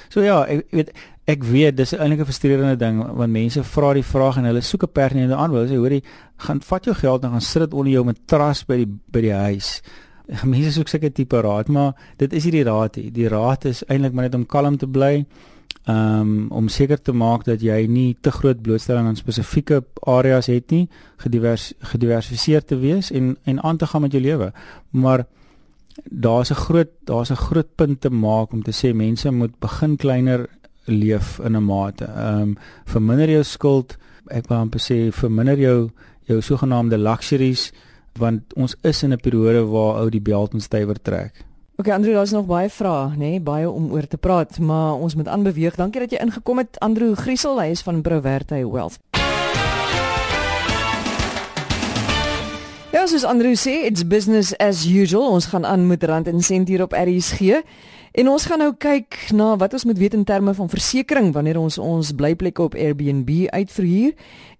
So 0.09 0.25
ja, 0.25 0.40
ek 0.49 0.73
weet 0.73 0.95
ek 1.28 1.45
weet 1.49 1.76
dis 1.76 1.95
eintlik 1.97 2.21
'n 2.21 2.28
frustrerende 2.28 2.76
ding 2.76 3.02
want 3.05 3.33
mense 3.33 3.62
vra 3.64 3.93
die 3.95 4.05
vraag 4.05 4.37
en 4.37 4.45
hulle 4.45 4.61
soek 4.61 4.85
'n 4.85 4.93
pertinente 4.93 5.35
antwoord. 5.35 5.69
Hulle 5.69 5.76
sê 5.76 5.81
hoorie, 5.81 6.05
gaan 6.37 6.61
vat 6.61 6.85
jou 6.85 6.95
geld 6.95 7.25
en 7.25 7.31
gaan 7.31 7.40
sit 7.40 7.62
dit 7.62 7.75
onder 7.75 7.93
jou 7.93 8.05
matras 8.05 8.64
by 8.64 8.76
die 8.76 8.90
by 9.12 9.21
die 9.21 9.33
huis 9.33 9.83
mense 10.45 10.73
soek 10.73 10.88
seker 10.88 11.12
tipe 11.12 11.40
raad, 11.45 11.69
maar 11.69 11.93
dit 12.21 12.33
is 12.33 12.47
nie 12.49 12.59
die 12.59 12.69
raad 12.69 12.97
nie. 12.97 13.11
Die 13.14 13.28
raad 13.28 13.66
is 13.69 13.83
eintlik 13.88 14.14
maar 14.14 14.28
net 14.28 14.38
om 14.38 14.47
kalm 14.47 14.78
te 14.81 14.88
bly. 14.88 15.25
Um 15.90 16.49
om 16.49 16.69
seker 16.73 16.97
te 16.97 17.12
maak 17.12 17.45
dat 17.45 17.61
jy 17.61 17.85
nie 17.93 18.16
te 18.25 18.33
groot 18.33 18.62
blootstelling 18.64 19.11
aan 19.11 19.19
spesifieke 19.21 19.83
areas 20.09 20.49
het 20.49 20.71
nie, 20.73 20.87
gedivers 21.21 21.73
gediversifiseer 21.93 22.64
te 22.64 22.78
wees 22.81 23.11
en 23.12 23.35
en 23.45 23.61
aan 23.62 23.76
te 23.76 23.87
gaan 23.87 24.07
met 24.07 24.12
jou 24.16 24.23
lewe. 24.23 24.52
Maar 24.90 25.26
daar's 26.04 26.50
'n 26.50 26.54
groot 26.54 26.90
daar's 27.04 27.31
'n 27.31 27.45
groot 27.49 27.75
punt 27.76 28.00
te 28.00 28.11
maak 28.11 28.52
om 28.52 28.62
te 28.62 28.73
sê 28.73 28.95
mense 28.95 29.31
moet 29.31 29.59
begin 29.61 29.97
kleiner 29.97 30.49
leef 30.87 31.38
in 31.38 31.57
'n 31.57 31.64
mate. 31.64 32.04
Um 32.04 32.57
verminder 32.85 33.31
jou 33.31 33.43
skuld. 33.43 33.97
Ek 34.28 34.49
wil 34.49 34.59
amper 34.59 34.81
sê 34.81 35.12
verminder 35.12 35.59
jou 35.59 35.90
jou 36.23 36.40
sogenaamde 36.40 36.99
luxuries 36.99 37.73
want 38.18 38.54
ons 38.54 38.76
is 38.83 39.02
in 39.02 39.12
'n 39.12 39.21
periode 39.21 39.64
waar 39.66 40.00
ou 40.00 40.11
die 40.11 40.21
belt 40.23 40.52
en 40.52 40.61
stywer 40.61 41.02
trek. 41.02 41.44
OK 41.76 41.88
Andrew, 41.88 42.14
daar's 42.14 42.30
nog 42.30 42.47
baie 42.47 42.71
vrae, 42.71 43.11
nê, 43.11 43.16
nee, 43.16 43.40
baie 43.40 43.71
om 43.71 43.90
oor 43.92 44.06
te 44.06 44.16
praat, 44.16 44.59
maar 44.59 44.94
ons 44.94 45.14
moet 45.14 45.28
aanbeweeg. 45.28 45.75
Dankie 45.75 46.00
dat 46.00 46.11
jy 46.11 46.18
ingekom 46.18 46.59
het, 46.59 46.78
Andrew 46.78 47.16
Griesel, 47.16 47.61
hy 47.61 47.66
is 47.75 47.83
van 47.83 48.02
Proverte 48.02 48.71
Wealth. 48.71 48.99
Ja, 52.94 53.06
soos 53.11 53.25
Andrew 53.25 53.56
sê, 53.59 53.83
it's 53.88 54.06
business 54.06 54.52
as 54.62 54.85
usual. 54.87 55.26
Ons 55.35 55.49
gaan 55.50 55.66
aan 55.66 55.87
met 55.87 56.04
rand 56.06 56.28
en 56.30 56.42
sent 56.42 56.68
hier 56.68 56.83
op 56.83 56.92
RSG. 56.94 57.64
En 58.14 58.28
ons 58.30 58.44
gaan 58.47 58.61
nou 58.62 58.71
kyk 58.78 59.16
na 59.35 59.56
wat 59.59 59.73
ons 59.75 59.85
moet 59.85 59.99
weet 59.99 60.14
in 60.14 60.23
terme 60.25 60.54
van 60.54 60.68
versekerings 60.71 61.35
wanneer 61.35 61.59
ons 61.59 61.78
ons 61.83 62.12
blyplekke 62.14 62.62
op 62.62 62.76
Airbnb 62.78 63.49
uitverhuur 63.50 64.14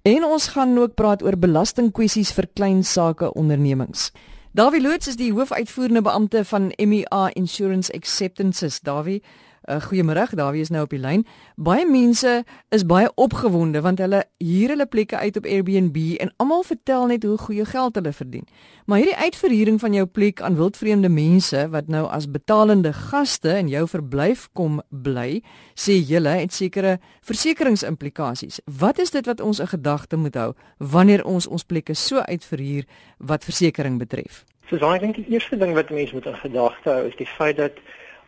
En 0.04 0.25
ons 0.25 0.46
gaan 0.52 0.78
ook 0.78 0.94
praat 0.94 1.23
oor 1.25 1.38
belastingkwessies 1.40 2.34
vir 2.37 2.44
klein 2.52 2.82
sake 2.84 3.30
ondernemings. 3.40 4.11
Dawie 4.52 4.82
Loots 4.84 5.08
is 5.08 5.16
die 5.16 5.30
hoofuitvoerende 5.32 6.02
beampte 6.04 6.42
van 6.44 6.66
MEA 6.76 7.30
Insurance 7.40 7.92
Acceptances. 7.96 8.82
Dawie, 8.84 9.23
Uh, 9.64 9.80
Goeiemôre, 9.80 10.26
Dawie 10.37 10.61
is 10.61 10.68
nou 10.68 10.83
op 10.85 10.90
die 10.92 11.00
lyn. 11.00 11.23
Baie 11.56 11.87
mense 11.88 12.42
is 12.75 12.83
baie 12.85 13.09
opgewonde 13.16 13.80
want 13.80 14.02
hulle 14.02 14.21
huur 14.44 14.75
hulle 14.75 14.87
plekke 14.87 15.16
uit 15.16 15.38
op 15.40 15.47
Airbnb 15.49 15.97
en 16.21 16.33
almal 16.37 16.66
vertel 16.68 17.06
net 17.09 17.25
hoe 17.25 17.38
goeie 17.40 17.64
geld 17.64 17.97
hulle 17.97 18.12
verdien. 18.12 18.44
Maar 18.85 19.00
hierdie 19.00 19.16
uitverhuuring 19.16 19.80
van 19.80 19.97
jou 19.97 20.04
plek 20.06 20.42
aan 20.44 20.59
wildvreemde 20.61 21.09
mense 21.09 21.64
wat 21.73 21.88
nou 21.88 22.04
as 22.12 22.28
betalende 22.30 22.92
gaste 22.92 23.56
in 23.56 23.73
jou 23.73 23.87
verblyf 23.88 24.50
kom 24.52 24.83
bly, 24.90 25.40
sê 25.73 25.97
julle 25.97 26.37
het 26.42 26.52
sekere 26.52 26.99
versekeringsimplikasies. 27.25 28.61
Wat 28.68 29.00
is 29.00 29.16
dit 29.16 29.25
wat 29.26 29.40
ons 29.40 29.64
in 29.64 29.73
gedagte 29.73 30.21
moet 30.21 30.37
hou 30.37 30.52
wanneer 30.78 31.25
ons 31.25 31.49
ons 31.49 31.64
plekke 31.64 31.97
so 31.97 32.21
uitverhuur 32.21 32.85
wat 33.18 33.49
versekerings 33.49 34.02
betref? 34.04 34.44
So 34.68 34.76
ek 34.76 35.00
dink 35.00 35.16
die 35.16 35.28
eerste 35.33 35.56
ding 35.56 35.73
wat 35.73 35.92
mense 35.92 36.12
moet 36.12 36.28
in 36.28 36.40
gedagte 36.40 36.90
hou 36.90 37.04
is 37.09 37.16
die 37.16 37.28
feit 37.28 37.56
dat 37.56 37.80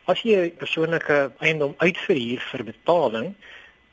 As 0.06 0.22
jy 0.22 0.36
'n 0.46 0.56
persoonlike 0.56 1.32
eiendom 1.42 1.74
uitverhuur 1.78 2.40
vir 2.50 2.62
betaling, 2.64 3.34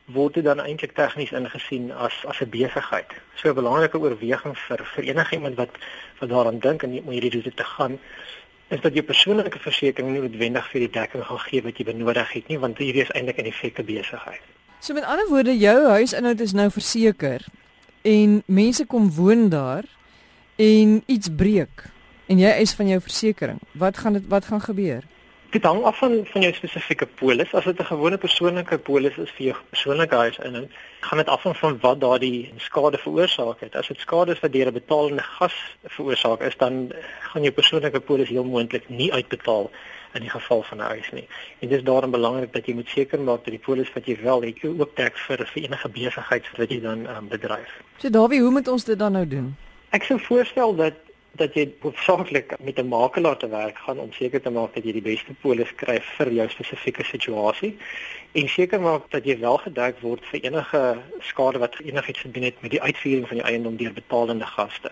word 0.05 0.33
dit 0.33 0.43
dan 0.43 0.59
eintlik 0.59 0.93
tegnies 0.93 1.31
ingesien 1.31 1.91
as 1.91 2.13
as 2.29 2.41
'n 2.41 2.49
besigheid. 2.49 3.09
So 3.35 3.49
'n 3.49 3.55
belangrike 3.55 3.97
oorweging 3.97 4.55
vir 4.67 4.85
vir 4.95 5.03
enigiemand 5.03 5.55
wat 5.55 5.71
wat 6.19 6.29
daaraan 6.29 6.59
dink 6.59 6.83
en 6.83 6.99
om 6.99 7.09
hierdie 7.09 7.31
roete 7.31 7.53
te 7.53 7.63
gaan, 7.63 7.99
is 8.67 8.81
dat 8.81 8.93
jou 8.93 9.03
persoonlike 9.03 9.59
versekerings 9.59 10.13
nie 10.13 10.21
noodwendig 10.21 10.69
vir 10.71 10.79
die 10.79 10.89
dekking 10.99 11.23
gaan 11.23 11.39
gee 11.39 11.61
wat 11.61 11.77
jy 11.77 11.85
benodig 11.85 12.33
het 12.33 12.47
nie, 12.47 12.59
want 12.59 12.77
hierdie 12.77 13.01
is 13.01 13.11
eintlik 13.11 13.37
'n 13.37 13.45
effekte 13.45 13.83
besigheid. 13.83 14.41
So 14.79 14.93
met 14.93 15.03
ander 15.03 15.27
woorde, 15.29 15.57
jou 15.57 15.87
huisinhoud 15.87 16.39
is 16.39 16.53
nou 16.53 16.69
verseker 16.69 17.41
en 18.01 18.43
mense 18.45 18.85
kom 18.85 19.11
woon 19.11 19.49
daar 19.49 19.83
en 20.55 21.03
iets 21.05 21.29
breek 21.35 21.89
en 22.27 22.39
jy 22.39 22.49
eis 22.49 22.73
van 22.73 22.87
jou 22.87 23.01
versekerings. 23.01 23.61
Wat 23.71 23.97
gaan 23.97 24.13
dit 24.13 24.27
wat 24.27 24.45
gaan 24.45 24.61
gebeur? 24.61 25.03
Dit 25.53 25.63
hang 25.63 25.83
af 25.83 25.97
van 25.97 26.13
van 26.25 26.41
jou 26.41 26.53
spesifieke 26.53 27.05
polis. 27.05 27.53
As 27.53 27.63
dit 27.63 27.79
'n 27.79 27.85
gewone 27.85 28.17
persoonlike 28.17 28.77
polis 28.77 29.17
is 29.17 29.31
vir 29.37 29.45
jou 29.45 29.55
persoonlike 29.69 30.15
huis 30.15 30.37
in, 30.37 30.71
gaan 30.99 31.17
dit 31.17 31.27
af 31.27 31.41
van 31.41 31.79
wat 31.79 31.99
daardie 31.99 32.53
skade 32.57 32.97
veroorsaak 32.97 33.59
het. 33.59 33.75
As 33.75 33.87
dit 33.87 33.99
skade 33.99 34.31
is 34.31 34.39
wat 34.39 34.51
deur 34.51 34.67
'n 34.67 34.73
betalende 34.73 35.21
gas 35.21 35.53
veroorsaak 35.83 36.41
is, 36.41 36.57
dan 36.57 36.91
gaan 37.19 37.41
jou 37.41 37.51
persoonlike 37.51 37.99
polis 37.99 38.29
heel 38.29 38.43
moontlik 38.43 38.89
nie 38.89 39.13
uitbetaal 39.13 39.69
in 40.13 40.21
die 40.21 40.29
geval 40.29 40.63
van 40.63 40.77
'n 40.77 40.81
huis 40.81 41.11
nie. 41.11 41.27
En 41.59 41.67
dit 41.67 41.77
is 41.77 41.83
daarom 41.83 42.11
belangrik 42.11 42.53
dat 42.53 42.65
jy 42.65 42.73
moet 42.73 42.89
seker 42.89 43.19
maak 43.19 43.43
dat 43.43 43.53
die 43.53 43.65
polis 43.65 43.93
wat 43.93 44.05
jy 44.05 44.17
wel 44.21 44.41
het, 44.41 44.61
jy 44.61 44.69
ook 44.79 44.95
dek 44.95 45.17
vir 45.17 45.37
vir 45.37 45.63
enige 45.63 45.89
besigheid 45.89 46.45
wat 46.57 46.69
jy 46.69 46.81
dan 46.81 47.07
um, 47.07 47.27
bedryf. 47.27 47.81
So 47.97 48.09
Dawie, 48.09 48.41
hoe 48.41 48.51
moet 48.51 48.67
ons 48.67 48.83
dit 48.83 48.99
dan 48.99 49.11
nou 49.11 49.27
doen? 49.27 49.55
Ek 49.89 50.03
sou 50.03 50.19
voorstel 50.19 50.75
dat 50.75 50.93
dat 51.35 51.55
jy 51.57 51.65
hoofsaaklik 51.81 52.53
met 52.59 52.77
'n 52.79 52.87
makelaar 52.87 53.37
te 53.37 53.47
werk 53.47 53.77
gaan 53.77 53.99
om 53.99 54.11
seker 54.13 54.41
te 54.41 54.49
maak 54.49 54.73
dat 54.73 54.83
jy 54.83 54.91
die 54.91 55.01
beste 55.01 55.33
polis 55.41 55.75
kry 55.75 55.99
vir 56.17 56.31
jou 56.31 56.49
spesifieke 56.49 57.03
situasie 57.03 57.77
en 58.31 58.47
seker 58.47 58.81
maak 58.81 59.09
dat 59.09 59.25
jy 59.25 59.39
wel 59.39 59.57
gedek 59.57 59.99
word 59.99 60.25
vir 60.25 60.39
enige 60.43 60.97
skade 61.19 61.57
wat 61.57 61.79
enigiets 61.79 62.19
gedoen 62.19 62.43
het 62.43 62.61
met 62.61 62.71
die 62.71 62.81
uitvoering 62.81 63.27
van 63.27 63.37
die 63.37 63.45
eiendom 63.45 63.77
deur 63.77 63.93
betalende 63.93 64.45
gaste. 64.45 64.91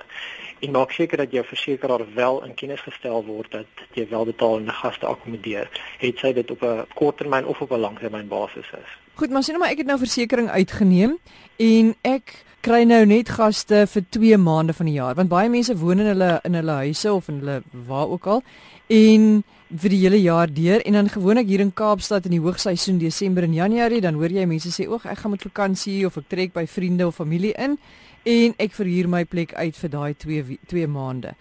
En 0.62 0.72
maak 0.72 0.92
seker 0.92 1.18
dat 1.18 1.32
jou 1.34 1.44
versekeraar 1.46 2.06
wel 2.14 2.44
in 2.46 2.54
kennis 2.54 2.82
gestel 2.86 3.24
word 3.26 3.52
dat 3.52 3.86
jy 3.98 4.08
wel 4.10 4.26
betalende 4.26 4.72
gaste 4.72 5.06
akkommodeer, 5.10 5.70
het 5.98 6.22
sy 6.22 6.34
dit 6.34 6.52
op 6.52 6.62
'n 6.64 6.86
korttermyn 6.94 7.46
of 7.46 7.62
op 7.62 7.72
'n 7.72 7.80
langtermyn 7.80 8.28
basis 8.28 8.70
is. 8.78 8.90
Goed, 9.14 9.30
maar 9.30 9.44
sien 9.44 9.54
nou 9.54 9.64
maar 9.64 9.74
ek 9.74 9.78
het 9.78 9.88
nou 9.88 9.98
versekerings 9.98 10.52
uitgeneem 10.52 11.18
en 11.58 11.96
ek 12.02 12.44
kry 12.62 12.84
nou 12.86 13.06
net 13.10 13.30
gaste 13.34 13.88
vir 13.90 14.04
2 14.14 14.38
maande 14.38 14.74
van 14.78 14.86
die 14.86 14.94
jaar 14.94 15.16
want 15.18 15.32
baie 15.32 15.50
mense 15.50 15.74
woon 15.82 16.00
in 16.04 16.12
hulle 16.12 16.40
in 16.46 16.54
hulle 16.54 16.76
huise 16.84 17.14
of 17.14 17.30
in 17.32 17.40
hulle 17.40 17.56
waar 17.88 18.12
ook 18.14 18.28
al 18.28 18.44
en 18.88 19.44
vir 19.82 19.94
die 19.94 20.02
hele 20.04 20.20
jaar 20.22 20.52
deur 20.54 20.84
en 20.86 20.94
dan 21.00 21.10
gewoonlik 21.10 21.48
hier 21.48 21.64
in 21.64 21.74
Kaapstad 21.74 22.28
in 22.30 22.36
die 22.36 22.44
hoogseisoen 22.44 23.00
Desember 23.02 23.48
en 23.48 23.56
Januarie 23.58 24.02
dan 24.06 24.20
hoor 24.20 24.30
jy 24.30 24.46
mense 24.46 24.70
sê 24.76 24.86
oek 24.86 25.08
ek 25.10 25.24
gaan 25.24 25.34
met 25.34 25.48
vakansie 25.48 26.06
of 26.06 26.20
ek 26.22 26.30
trek 26.30 26.54
by 26.54 26.68
vriende 26.70 27.08
of 27.08 27.18
familie 27.18 27.56
in 27.58 27.80
en 28.24 28.54
ek 28.58 28.72
verhuur 28.78 29.10
my 29.10 29.24
plek 29.26 29.54
uit 29.54 29.76
vir 29.78 29.90
daai 29.90 30.14
2 30.14 30.58
2 30.68 30.88
maande. 30.88 31.36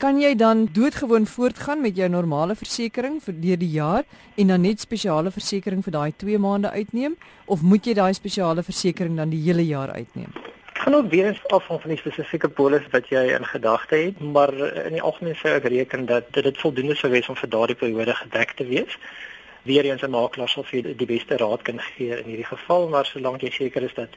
Kan 0.00 0.20
jy 0.20 0.34
dan 0.34 0.68
doodgewoon 0.72 1.26
voortgaan 1.26 1.80
met 1.80 1.96
jou 1.96 2.08
normale 2.08 2.54
versekerings 2.56 3.24
vir 3.24 3.34
deur 3.40 3.58
die 3.60 3.72
jaar 3.74 4.04
en 4.36 4.46
dan 4.46 4.62
net 4.64 4.80
spesiale 4.80 5.30
versekerings 5.30 5.84
vir 5.84 5.92
daai 5.92 6.12
2 6.16 6.38
maande 6.38 6.70
uitneem 6.70 7.16
of 7.46 7.62
moet 7.62 7.86
jy 7.86 7.94
daai 7.94 8.14
spesiale 8.14 8.62
versekerings 8.62 9.16
dan 9.16 9.30
die 9.30 9.42
hele 9.44 9.66
jaar 9.66 9.92
uitneem? 9.92 10.32
gaan 10.80 10.94
ook 10.94 11.10
weer 11.10 11.42
af 11.46 11.64
van 11.66 11.80
die 11.84 11.96
spesifieke 11.96 12.48
polis 12.48 12.86
wat 12.90 13.08
jy 13.08 13.20
in 13.36 13.44
gedagte 13.44 13.96
het, 13.96 14.20
maar 14.20 14.52
in 14.86 14.94
die 14.96 15.02
algemeen 15.02 15.36
sou 15.36 15.52
ek 15.52 15.66
reken 15.68 16.06
dat 16.08 16.32
dit 16.32 16.58
voldoende 16.58 16.96
sou 16.96 17.10
wees 17.12 17.28
om 17.28 17.36
vir 17.36 17.50
daardie 17.52 17.76
periode 17.76 18.14
gedek 18.14 18.54
te 18.56 18.64
wees. 18.66 18.96
Weer 19.68 19.84
eens 19.84 20.02
'n 20.02 20.10
makelaar 20.10 20.48
sal 20.48 20.64
vir 20.64 20.94
die 20.96 21.06
beste 21.06 21.36
raad 21.36 21.62
kan 21.62 21.80
gee 21.80 22.16
in 22.16 22.24
hierdie 22.24 22.48
geval, 22.48 22.88
maar 22.88 23.04
solank 23.04 23.42
jy 23.42 23.50
seker 23.50 23.82
is 23.82 23.94
dat 23.94 24.08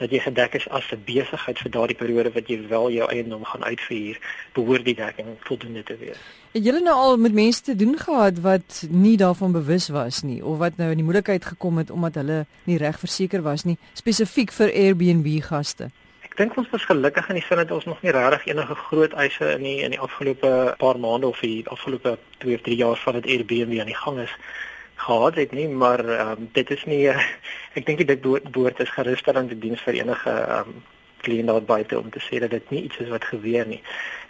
dat 0.00 0.10
jy 0.10 0.20
gedek 0.24 0.56
is 0.58 0.68
as 0.68 0.88
'n 0.92 1.02
besigheid 1.04 1.58
vir 1.58 1.70
daardie 1.70 1.96
periode 1.96 2.32
wat 2.32 2.48
jy 2.48 2.58
wel 2.68 2.90
jou 2.90 3.08
eiendom 3.10 3.44
gaan 3.44 3.64
uitverhuur, 3.64 4.18
behoort 4.52 4.84
die 4.84 4.94
dekking 4.94 5.36
voldoende 5.40 5.82
te 5.82 5.96
wees. 5.96 6.18
Het 6.52 6.64
julle 6.64 6.80
nou 6.80 6.96
al 6.96 7.16
met 7.16 7.32
mense 7.32 7.62
te 7.62 7.76
doen 7.76 7.98
gehad 7.98 8.40
wat 8.40 8.86
nie 8.90 9.16
daarvan 9.16 9.52
bewus 9.52 9.88
was 9.88 10.22
nie 10.22 10.44
of 10.44 10.58
wat 10.58 10.76
nou 10.76 10.90
in 10.90 10.96
die 10.96 11.04
moeilikheid 11.04 11.44
gekom 11.44 11.78
het 11.78 11.90
omdat 11.90 12.14
hulle 12.14 12.46
nie 12.64 12.78
reg 12.78 12.98
verseker 12.98 13.42
was 13.42 13.64
nie, 13.64 13.78
spesifiek 13.94 14.52
vir 14.52 14.72
Airbnb 14.72 15.42
gaste? 15.42 15.90
dink 16.40 16.56
ons 16.56 16.70
was 16.72 16.86
gelukkig 16.88 17.26
in 17.28 17.36
die 17.36 17.44
sin 17.44 17.60
dat 17.60 17.72
ons 17.74 17.86
nog 17.88 18.00
nie 18.04 18.12
regtig 18.16 18.46
enige 18.48 18.76
groot 18.86 19.12
eise 19.22 19.52
in 19.58 19.64
die 19.66 19.76
in 19.84 19.92
die 19.92 20.00
afgelope 20.00 20.52
paar 20.80 20.98
maande 21.02 21.28
of 21.28 21.40
die 21.44 21.60
afgelope 21.68 22.16
2 22.44 22.56
of 22.56 22.62
3 22.68 22.76
jaar 22.80 23.00
van 23.04 23.18
dit 23.18 23.28
Airbnb 23.34 23.80
aan 23.82 23.90
die 23.92 23.98
gang 24.04 24.20
is 24.24 24.32
gehad 25.00 25.34
het 25.34 25.52
nie, 25.56 25.68
maar 25.68 26.00
um, 26.20 26.48
dit 26.52 26.70
is 26.70 26.84
nie 26.84 27.02
ek 27.78 27.86
dink 27.86 28.06
dit 28.06 28.20
behoort 28.22 28.80
is 28.80 28.96
gerusstellende 28.96 29.58
diens 29.58 29.82
vir 29.86 30.00
enige 30.02 30.34
um, 30.58 30.80
kliënt 31.20 31.46
daar 31.52 31.62
buite 31.62 31.98
om 31.98 32.10
te 32.10 32.20
sê 32.24 32.40
dat 32.40 32.50
dit 32.50 32.70
nie 32.70 32.82
iets 32.82 33.00
is 33.04 33.08
wat 33.12 33.24
gebeur 33.24 33.66
nie. 33.66 33.80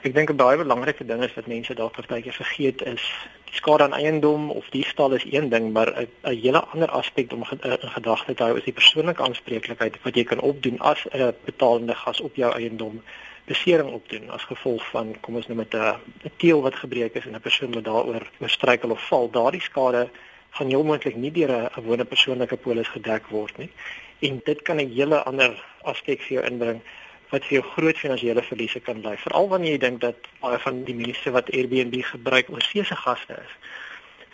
Ek 0.02 0.14
dink 0.14 0.30
'n 0.30 0.36
baie 0.36 0.58
belangrike 0.58 1.06
ding 1.06 1.22
is 1.22 1.34
wat 1.34 1.46
mense 1.46 1.74
dalk 1.74 1.94
partykeer 1.94 2.34
vergeet 2.34 2.82
is 2.82 3.04
die 3.50 3.56
skade 3.58 3.84
aan 3.84 3.98
eiendom 3.98 4.50
of 4.50 4.68
diefstal 4.70 5.14
is 5.14 5.26
een 5.30 5.48
ding, 5.48 5.72
maar 5.72 5.90
'n 5.94 6.08
hele 6.42 6.60
ander 6.60 6.90
aspek 6.90 7.32
om 7.32 7.44
in 7.50 7.78
gedagte 7.96 8.34
te 8.34 8.42
hou 8.42 8.56
is 8.56 8.64
die 8.64 8.78
persoonlike 8.80 9.22
aanspreeklikheid 9.22 10.02
wat 10.02 10.14
jy 10.16 10.24
kan 10.24 10.40
opdoen 10.40 10.78
as 10.78 11.06
'n 11.12 11.34
betalende 11.44 11.94
gas 11.94 12.20
op 12.20 12.34
jou 12.34 12.52
eiendom 12.52 13.02
besering 13.46 13.90
opdoen 13.90 14.30
as 14.30 14.44
gevolg 14.44 14.90
van 14.90 15.14
kom 15.20 15.36
ons 15.36 15.46
noem 15.46 15.64
dit 15.64 15.74
'n 15.74 16.30
teel 16.36 16.60
wat 16.62 16.74
gebreek 16.74 17.14
is 17.14 17.26
en 17.26 17.34
'n 17.34 17.40
persoon 17.40 17.72
wat 17.72 17.84
daaroor 17.84 18.30
oorstruikel 18.40 18.90
of 18.90 19.06
val. 19.08 19.30
Daardie 19.30 19.60
skade 19.60 20.08
gaan 20.50 20.68
heel 20.68 20.84
moontlik 20.84 21.16
nie 21.16 21.30
deur 21.30 21.50
'n 21.50 21.70
gewone 21.72 22.04
persoonlike 22.04 22.56
polis 22.56 22.88
gedek 22.88 23.26
word 23.28 23.58
nie. 23.58 23.70
En 24.20 24.40
dit 24.44 24.62
kan 24.62 24.76
'n 24.76 24.92
hele 24.92 25.22
ander 25.22 25.64
aspek 25.82 26.20
vir 26.20 26.34
jou 26.36 26.46
inbring 26.46 26.80
wat 27.30 27.44
vir 27.44 27.60
jou 27.60 27.62
groot 27.62 27.98
finansiële 27.98 28.42
verliese 28.42 28.80
kan 28.80 29.02
lei. 29.02 29.16
Veral 29.16 29.48
wanneer 29.48 29.72
jy 29.72 29.78
dink 29.78 30.00
dat 30.00 30.16
baie 30.40 30.58
van 30.58 30.84
die 30.84 30.94
mense 30.94 31.30
wat 31.30 31.50
Airbnb 31.50 32.02
gebruik 32.04 32.50
oorsese 32.50 32.96
gaste 32.96 33.32
is. 33.32 33.52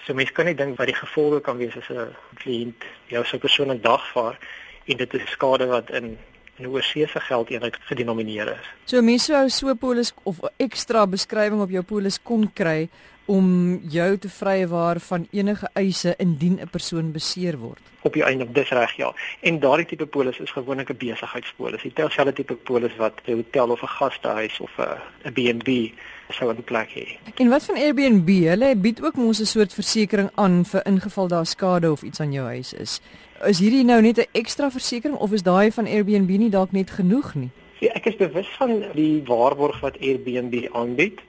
So 0.06 0.14
mense 0.14 0.32
kan 0.32 0.46
nie 0.46 0.54
dink 0.54 0.78
wat 0.78 0.87
die 0.87 0.94
gevolge 0.94 1.40
kan 1.40 1.58
wees 1.58 1.76
as 1.76 1.88
'n 1.90 2.14
kliënt 2.35 2.85
jou 3.06 3.25
so 3.25 3.38
persoonlik 3.38 3.82
dagvaar 3.82 4.38
en 4.87 4.96
dit 4.96 5.14
is 5.14 5.30
skade 5.30 5.66
wat 5.66 5.90
in 5.90 6.18
'n 6.58 6.66
oorsese 6.66 7.20
geldeenheid 7.20 7.76
gedenomineer 7.80 8.48
is. 8.52 8.66
So 8.84 9.02
mense 9.02 9.32
sou 9.32 9.48
so 9.48 9.75
polis 9.75 10.12
of 10.22 10.40
ekstra 10.56 11.06
beskrywing 11.06 11.60
op 11.60 11.70
jou 11.70 11.82
polis 11.82 12.18
kon 12.22 12.50
kry 12.52 12.88
om 13.26 13.80
jou 13.90 14.18
te 14.18 14.28
vrywaar 14.28 15.00
van 15.00 15.26
enige 15.30 15.68
eise 15.75 16.14
indien 16.18 16.60
'n 16.60 16.68
persoon 16.70 17.12
beseer 17.12 17.58
word. 17.58 17.80
Op 18.02 18.12
die 18.12 18.22
einde 18.22 18.52
dis 18.52 18.70
reg 18.70 18.96
ja. 18.96 19.14
En 19.40 19.58
daardie 19.58 19.86
tipe 19.86 20.06
polis 20.06 20.38
is 20.38 20.50
gewoonlik 20.50 20.90
'n 20.90 20.96
besigheidspolis. 20.96 21.82
Dit 21.82 21.94
tel 21.94 22.10
selfe 22.10 22.32
tipe 22.32 22.54
polis 22.54 22.96
wat 22.96 23.20
'n 23.25 23.32
hotel 23.32 23.70
of 23.70 23.82
'n 23.82 23.86
gastehuis 23.86 24.60
of 24.60 24.70
'n 24.78 25.00
'n 25.25 25.32
B&B 25.32 25.92
sou 26.30 26.50
in 26.50 26.64
plek 26.64 26.90
hê. 26.95 27.18
En 27.37 27.49
wat 27.49 27.64
van 27.64 27.76
Airbnb? 27.76 28.28
Hulle 28.28 28.76
bied 28.76 29.02
ook 29.04 29.16
mos 29.16 29.40
'n 29.40 29.45
soort 29.45 29.73
versekerings 29.73 30.30
aan 30.35 30.64
vir 30.64 30.87
ingeval 30.87 31.28
daar 31.28 31.47
skade 31.47 31.90
of 31.92 32.02
iets 32.02 32.21
aan 32.21 32.33
jou 32.33 32.47
huis 32.47 32.73
is. 32.73 33.00
Is 33.45 33.59
hierdie 33.59 33.85
nou 33.85 34.00
net 34.02 34.18
'n 34.18 34.26
ekstra 34.33 34.71
versekerings 34.71 35.21
of 35.21 35.33
is 35.33 35.42
daai 35.42 35.73
van 35.73 35.87
Airbnb 35.87 36.28
nie 36.28 36.50
dalk 36.50 36.73
net 36.73 36.90
genoeg 36.90 37.35
nie? 37.35 37.50
Ja, 37.78 37.92
ek 37.92 38.06
is 38.06 38.16
bewus 38.16 38.49
van 38.59 38.85
die 38.92 39.23
waarborg 39.25 39.80
wat 39.80 39.99
Airbnb 40.00 40.68
aanbied. 40.73 41.21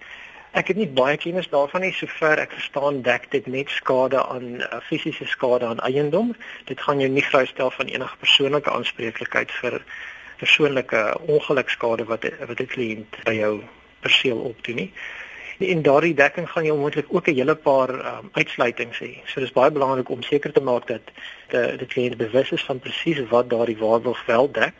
Ek 0.51 0.67
het 0.67 0.77
nie 0.77 0.87
baie 0.87 1.17
kennis 1.17 1.49
daarvan 1.49 1.81
nie 1.81 1.93
sover 1.93 2.39
ek 2.39 2.51
verstaan 2.51 3.01
dek 3.01 3.31
dit 3.31 3.47
net 3.47 3.69
skade 3.69 4.23
aan 4.23 4.61
uh, 4.61 4.79
fisiese 4.81 5.25
skade 5.25 5.65
aan 5.65 5.79
eiendom. 5.79 6.35
Dit 6.65 6.81
gaan 6.81 6.99
jou 6.99 7.09
nie 7.09 7.25
vrystel 7.25 7.71
van 7.71 7.85
enige 7.85 8.17
persoonlike 8.17 8.71
aanspreeklikheid 8.71 9.51
vir 9.51 9.83
persoonlike 10.37 11.19
ongelukskade 11.27 12.05
wat 12.05 12.25
wat 12.47 12.59
'n 12.59 12.71
kliënt 12.73 13.23
by 13.25 13.33
jou 13.33 13.61
perseel 13.99 14.37
opdoen 14.37 14.75
nie. 14.75 14.91
En 15.57 15.81
daardie 15.81 16.13
dekking 16.13 16.49
gaan 16.49 16.65
jou 16.65 16.77
moontlik 16.77 17.05
ook 17.09 17.27
'n 17.27 17.33
hele 17.33 17.55
paar 17.55 17.89
um, 17.89 18.29
uitsluitings 18.31 18.99
hê. 18.99 19.11
So 19.25 19.39
dis 19.39 19.51
baie 19.51 19.71
belangrik 19.71 20.09
om 20.09 20.21
seker 20.21 20.51
te 20.51 20.61
maak 20.61 20.87
dat 20.87 21.01
die, 21.49 21.77
die 21.77 21.87
kliënt 21.87 22.17
bewus 22.17 22.51
is 22.51 22.63
van 22.63 22.79
presies 22.79 23.27
wat 23.29 23.49
daardie 23.49 23.77
waarborg 23.77 24.25
wel 24.25 24.51
dek 24.51 24.75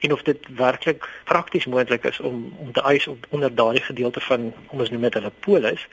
en 0.00 0.12
of 0.12 0.22
dit 0.22 0.46
werklik 0.56 1.08
prakties 1.24 1.66
moontlik 1.66 2.04
is 2.04 2.20
om 2.20 2.54
om 2.56 2.72
te 2.72 2.82
eis 2.82 3.06
op 3.06 3.26
onder 3.28 3.54
daardie 3.54 3.82
gedeelte 3.82 4.20
van 4.20 4.52
kom 4.66 4.80
ons 4.80 4.90
noem 4.90 5.00
dit 5.00 5.14
'n 5.14 5.32
polis 5.40 5.88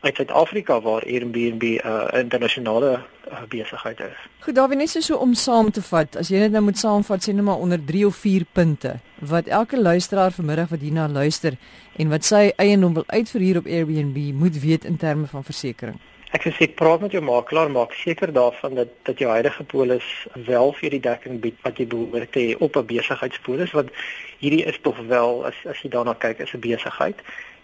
uit 0.00 0.14
Suid-Afrika 0.14 0.80
waar 0.80 1.02
Airbnb 1.02 1.62
'n 1.62 1.80
uh, 1.86 2.04
internasionale 2.12 3.00
uh, 3.30 3.42
besigheid 3.48 4.00
is. 4.00 4.18
Goed, 4.38 4.54
daar 4.54 4.68
wees 4.68 4.94
net 4.94 5.04
so 5.04 5.16
om 5.16 5.34
saam 5.34 5.70
te 5.70 5.82
vat. 5.82 6.16
As 6.16 6.28
jy 6.28 6.38
net 6.38 6.50
nou 6.50 6.62
moet 6.62 6.78
saamvat 6.78 7.22
sê 7.22 7.32
net 7.32 7.44
maar 7.44 7.56
onder 7.58 7.84
3 7.84 8.06
of 8.06 8.16
4 8.16 8.44
punte 8.52 8.98
wat 9.18 9.46
elke 9.46 9.80
luisteraar 9.80 10.32
vanmiddag 10.32 10.68
wat 10.68 10.80
hierna 10.80 11.08
luister 11.08 11.56
en 11.96 12.08
wat 12.08 12.24
sy 12.24 12.52
eiendom 12.56 12.94
wil 12.94 13.04
uitverhuur 13.06 13.56
op 13.56 13.66
Airbnb 13.66 14.32
moet 14.34 14.60
weet 14.60 14.84
in 14.84 14.96
terme 14.96 15.26
van 15.26 15.44
versekerings. 15.44 16.00
Ek 16.28 16.44
sê 16.44 16.66
praat 16.76 17.00
met 17.00 17.12
jou 17.12 17.22
makelaar, 17.24 17.70
maak 17.72 17.94
seker 17.96 18.32
daarvan 18.32 18.74
dat 18.74 18.88
dat 19.02 19.18
jou 19.18 19.30
huidige 19.30 19.64
polis 19.64 20.26
wel 20.46 20.72
vir 20.72 20.90
die 20.90 21.00
dekking 21.00 21.40
bied 21.40 21.56
wat 21.64 21.78
jy 21.80 21.86
behoort 21.88 22.32
te 22.32 22.40
hê 22.40 22.56
op 22.58 22.76
'n 22.76 22.86
besigheidspolis 22.86 23.72
want 23.72 23.90
hierdie 24.38 24.64
is 24.64 24.78
tog 24.82 24.98
wel 25.08 25.46
as 25.46 25.54
as 25.64 25.80
jy 25.82 25.88
daarna 25.90 26.14
kyk 26.14 26.38
is 26.38 26.52
'n 26.52 26.60
besigheid. 26.60 27.16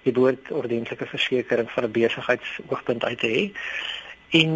Jy 0.04 0.12
behoort 0.12 0.50
ordentlike 0.52 1.06
versekerings 1.06 1.72
van 1.72 1.84
'n 1.84 1.92
besigheidsoogpunt 1.92 3.04
uit 3.04 3.18
te 3.18 3.30
hê. 3.36 3.42
En 4.40 4.50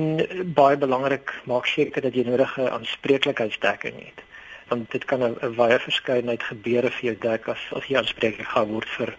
baie 0.54 0.76
belangrik, 0.76 1.34
maak 1.44 1.66
seker 1.66 2.02
dat 2.02 2.14
jy 2.14 2.24
nodige 2.26 2.70
aanspreeklikheidsdekking 2.70 3.94
het. 3.94 4.22
Want 4.68 4.90
dit 4.90 5.04
kan 5.04 5.22
'n 5.22 5.54
baie 5.56 5.78
verskeidenheid 5.78 6.42
gebeure 6.42 6.90
vir 6.90 7.04
jou 7.04 7.16
dek 7.20 7.48
as 7.48 7.60
as 7.72 7.86
jy 7.86 7.96
aanspreeklik 7.96 8.48
gaan 8.48 8.68
word 8.68 8.88
vir 8.88 9.14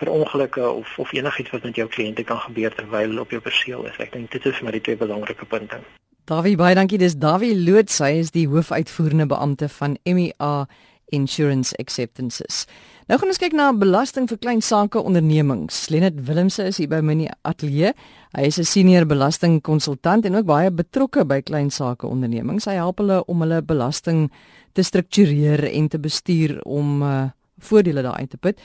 vir 0.00 0.08
ongelukke 0.08 0.70
of 0.70 0.98
of 0.98 1.12
enigiets 1.12 1.50
wat 1.50 1.62
met 1.62 1.76
jou 1.76 1.88
kliënte 1.88 2.24
kan 2.24 2.38
gebeur 2.38 2.74
terwyl 2.74 3.18
op 3.20 3.30
jou 3.30 3.40
perseel 3.40 3.86
is. 3.86 3.98
Ek 3.98 4.12
dink 4.12 4.30
dit 4.30 4.46
is 4.46 4.60
my 4.60 4.70
die 4.70 4.80
twee 4.80 4.96
belangrike 4.96 5.44
punte. 5.44 5.80
Davie 6.24 6.56
baie 6.56 6.74
dankie. 6.74 6.98
Dis 6.98 7.16
Davie 7.18 7.56
Loots, 7.56 7.98
hy 7.98 8.20
is 8.22 8.30
die 8.30 8.46
hoofuitvoerende 8.48 9.26
beampte 9.26 9.68
van 9.68 9.98
MEA 10.04 10.68
Insurance 11.10 11.76
Acceptances. 11.76 12.66
Nou 13.10 13.16
gaan 13.18 13.32
ons 13.32 13.40
kyk 13.42 13.54
na 13.58 13.72
belasting 13.74 14.28
vir 14.30 14.38
klein 14.38 14.60
sake 14.62 15.00
ondernemings. 15.02 15.88
Lenet 15.90 16.20
Willemse 16.28 16.62
is 16.70 16.76
hier 16.78 16.86
by 16.92 17.00
my 17.02 17.16
in 17.16 17.22
die 17.24 17.32
ateljee. 17.42 17.90
Hy 18.38 18.44
is 18.46 18.58
'n 18.60 18.64
senior 18.64 19.04
belastingkonsultant 19.04 20.26
en 20.26 20.36
ook 20.36 20.46
baie 20.46 20.70
betrokke 20.70 21.24
by 21.26 21.40
klein 21.42 21.70
sake 21.70 22.06
ondernemings. 22.06 22.66
Hy 22.66 22.74
help 22.78 22.98
hulle 22.98 23.24
om 23.26 23.40
hulle 23.40 23.62
belasting 23.62 24.30
te 24.74 24.82
struktureer 24.82 25.64
en 25.72 25.88
te 25.88 25.98
bestuur 25.98 26.62
om 26.62 27.02
uh, 27.02 27.30
voordele 27.58 28.02
daaruit 28.02 28.30
te 28.30 28.36
put. 28.36 28.60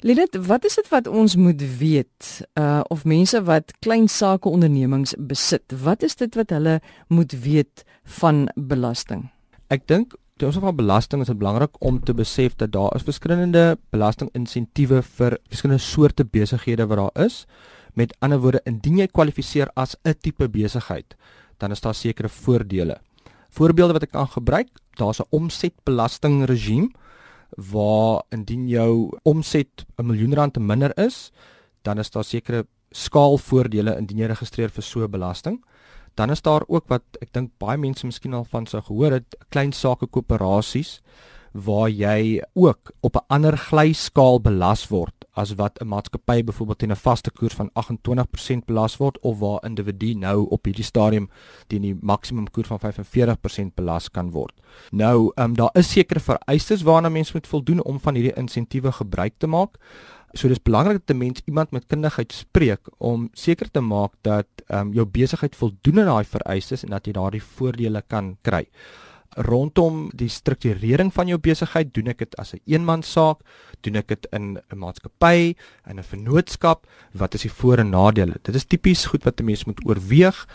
Lenet, 0.00 0.36
wat 0.46 0.64
is 0.64 0.74
dit 0.74 0.88
wat 0.88 1.06
ons 1.06 1.36
moet 1.36 1.62
weet 1.78 2.48
uh 2.58 2.80
of 2.88 3.04
mense 3.04 3.44
wat 3.44 3.72
klein 3.80 4.08
sake 4.08 4.48
ondernemings 4.48 5.14
besit? 5.18 5.72
Wat 5.82 6.02
is 6.02 6.16
dit 6.16 6.34
wat 6.34 6.50
hulle 6.50 6.80
moet 7.08 7.32
weet 7.32 7.84
van 8.04 8.48
belasting? 8.54 9.28
Ek 9.68 9.86
dink 9.86 10.14
ons 10.46 10.58
van 10.58 10.76
belasting 10.76 11.22
is 11.22 11.30
dit 11.30 11.38
belangrik 11.38 11.76
om 11.84 12.00
te 12.00 12.14
besef 12.14 12.54
dat 12.56 12.72
daar 12.72 12.94
is 12.96 13.04
verskillende 13.06 13.76
belastinginsentiewe 13.94 15.02
vir 15.02 15.36
verskillende 15.50 15.82
soorte 15.82 16.24
besighede 16.24 16.86
wat 16.90 16.98
daar 16.98 17.24
is. 17.26 17.46
Met 17.94 18.14
ander 18.20 18.40
woorde, 18.40 18.62
indien 18.64 18.98
jy 18.98 19.06
kwalifiseer 19.06 19.70
as 19.76 19.96
'n 20.04 20.14
tipe 20.20 20.48
besigheid, 20.48 21.14
dan 21.58 21.70
is 21.70 21.80
daar 21.80 21.94
sekere 21.94 22.28
voordele. 22.28 23.00
Voorbeelde 23.50 23.92
wat 23.92 24.02
ek 24.02 24.12
kan 24.12 24.28
gebruik, 24.28 24.68
daar's 24.96 25.20
'n 25.20 25.28
omsetbelastingregime 25.30 26.90
waar 27.56 28.22
indien 28.30 28.68
jou 28.68 29.10
omset 29.22 29.84
'n 29.98 30.06
miljoen 30.06 30.34
rand 30.34 30.54
te 30.54 30.60
minder 30.60 30.92
is, 30.98 31.30
dan 31.82 31.98
is 31.98 32.10
daar 32.10 32.24
sekere 32.24 32.66
skaalvoordele 32.90 33.96
indien 33.96 34.18
jy 34.18 34.26
registreer 34.26 34.70
vir 34.70 34.82
so 34.82 35.04
'n 35.04 35.10
belasting. 35.10 35.64
Dan 36.14 36.30
is 36.30 36.42
daar 36.42 36.64
ook 36.68 36.88
wat 36.88 37.02
ek 37.20 37.32
dink 37.32 37.50
baie 37.58 37.78
mense 37.78 38.06
miskien 38.06 38.34
al 38.34 38.44
van 38.44 38.66
sou 38.66 38.82
gehoor 38.82 39.12
het, 39.12 39.36
klein 39.50 39.72
sake 39.72 40.06
koöperasies 40.06 41.00
waar 41.52 41.90
jy 41.90 42.42
ook 42.54 42.92
op 43.00 43.16
'n 43.16 43.26
ander 43.28 43.56
glyskaal 43.56 44.40
belas 44.40 44.88
word 44.88 45.21
as 45.32 45.54
wat 45.54 45.80
'n 45.80 45.88
maatskappy 45.88 46.44
byvoorbeeld 46.44 46.78
teen 46.78 46.90
'n 46.90 46.96
vaste 46.96 47.30
koers 47.30 47.54
van 47.54 47.70
28% 47.72 48.64
belas 48.64 48.96
word 48.96 49.18
of 49.20 49.38
waar 49.38 49.64
individu 49.64 50.14
nou 50.14 50.46
op 50.48 50.64
hierdie 50.64 50.84
stadium 50.84 51.30
teen 51.66 51.82
die 51.82 51.96
maksimum 52.00 52.50
koers 52.50 52.68
van 52.68 52.78
45% 52.78 53.74
belas 53.74 54.10
kan 54.10 54.30
word. 54.30 54.52
Nou, 54.90 55.32
ehm 55.34 55.50
um, 55.50 55.54
daar 55.54 55.70
is 55.72 55.90
sekere 55.90 56.20
vereistes 56.20 56.82
waarna 56.82 57.08
mense 57.08 57.32
moet 57.34 57.46
voldoen 57.46 57.82
om 57.82 58.00
van 58.00 58.14
hierdie 58.14 58.36
insentiewe 58.36 58.92
gebruik 58.92 59.32
te 59.38 59.46
maak. 59.46 59.78
So 60.32 60.48
dis 60.48 60.62
belangrik 60.62 61.06
dat 61.06 61.16
'n 61.16 61.18
mens 61.18 61.40
iemand 61.44 61.70
met 61.70 61.86
kundigheid 61.86 62.32
spreek 62.32 62.80
om 62.98 63.28
seker 63.32 63.70
te 63.70 63.80
maak 63.80 64.12
dat 64.20 64.46
ehm 64.66 64.86
um, 64.86 64.92
jou 64.92 65.06
besigheid 65.06 65.56
voldoen 65.56 65.98
aan 66.00 66.06
daai 66.06 66.24
vereistes 66.24 66.82
en 66.82 66.90
dat 66.90 67.06
jy 67.06 67.12
daardie 67.12 67.42
voordele 67.42 68.02
kan 68.06 68.36
kry 68.42 68.66
rondom 69.36 70.10
die 70.14 70.28
strukturering 70.28 71.12
van 71.12 71.28
jou 71.28 71.38
besigheid, 71.38 71.94
doen 71.94 72.08
ek 72.08 72.18
dit 72.18 72.36
as 72.38 72.52
'n 72.54 72.56
een 72.56 72.74
eenmansaak, 72.74 73.40
doen 73.80 73.96
ek 73.96 74.08
dit 74.08 74.26
in 74.32 74.58
'n 74.58 74.78
maatskappy, 74.78 75.54
in 75.86 75.98
'n 75.98 76.02
vennootskap, 76.02 76.86
wat 77.12 77.34
is 77.34 77.42
die 77.42 77.50
voor 77.50 77.78
en 77.78 77.90
nadele? 77.90 78.36
Dit 78.42 78.54
is 78.54 78.64
tipies 78.64 79.06
goed 79.06 79.24
wat 79.24 79.40
'n 79.40 79.44
mens 79.44 79.64
moet 79.64 79.80
oorweeg. 79.86 80.46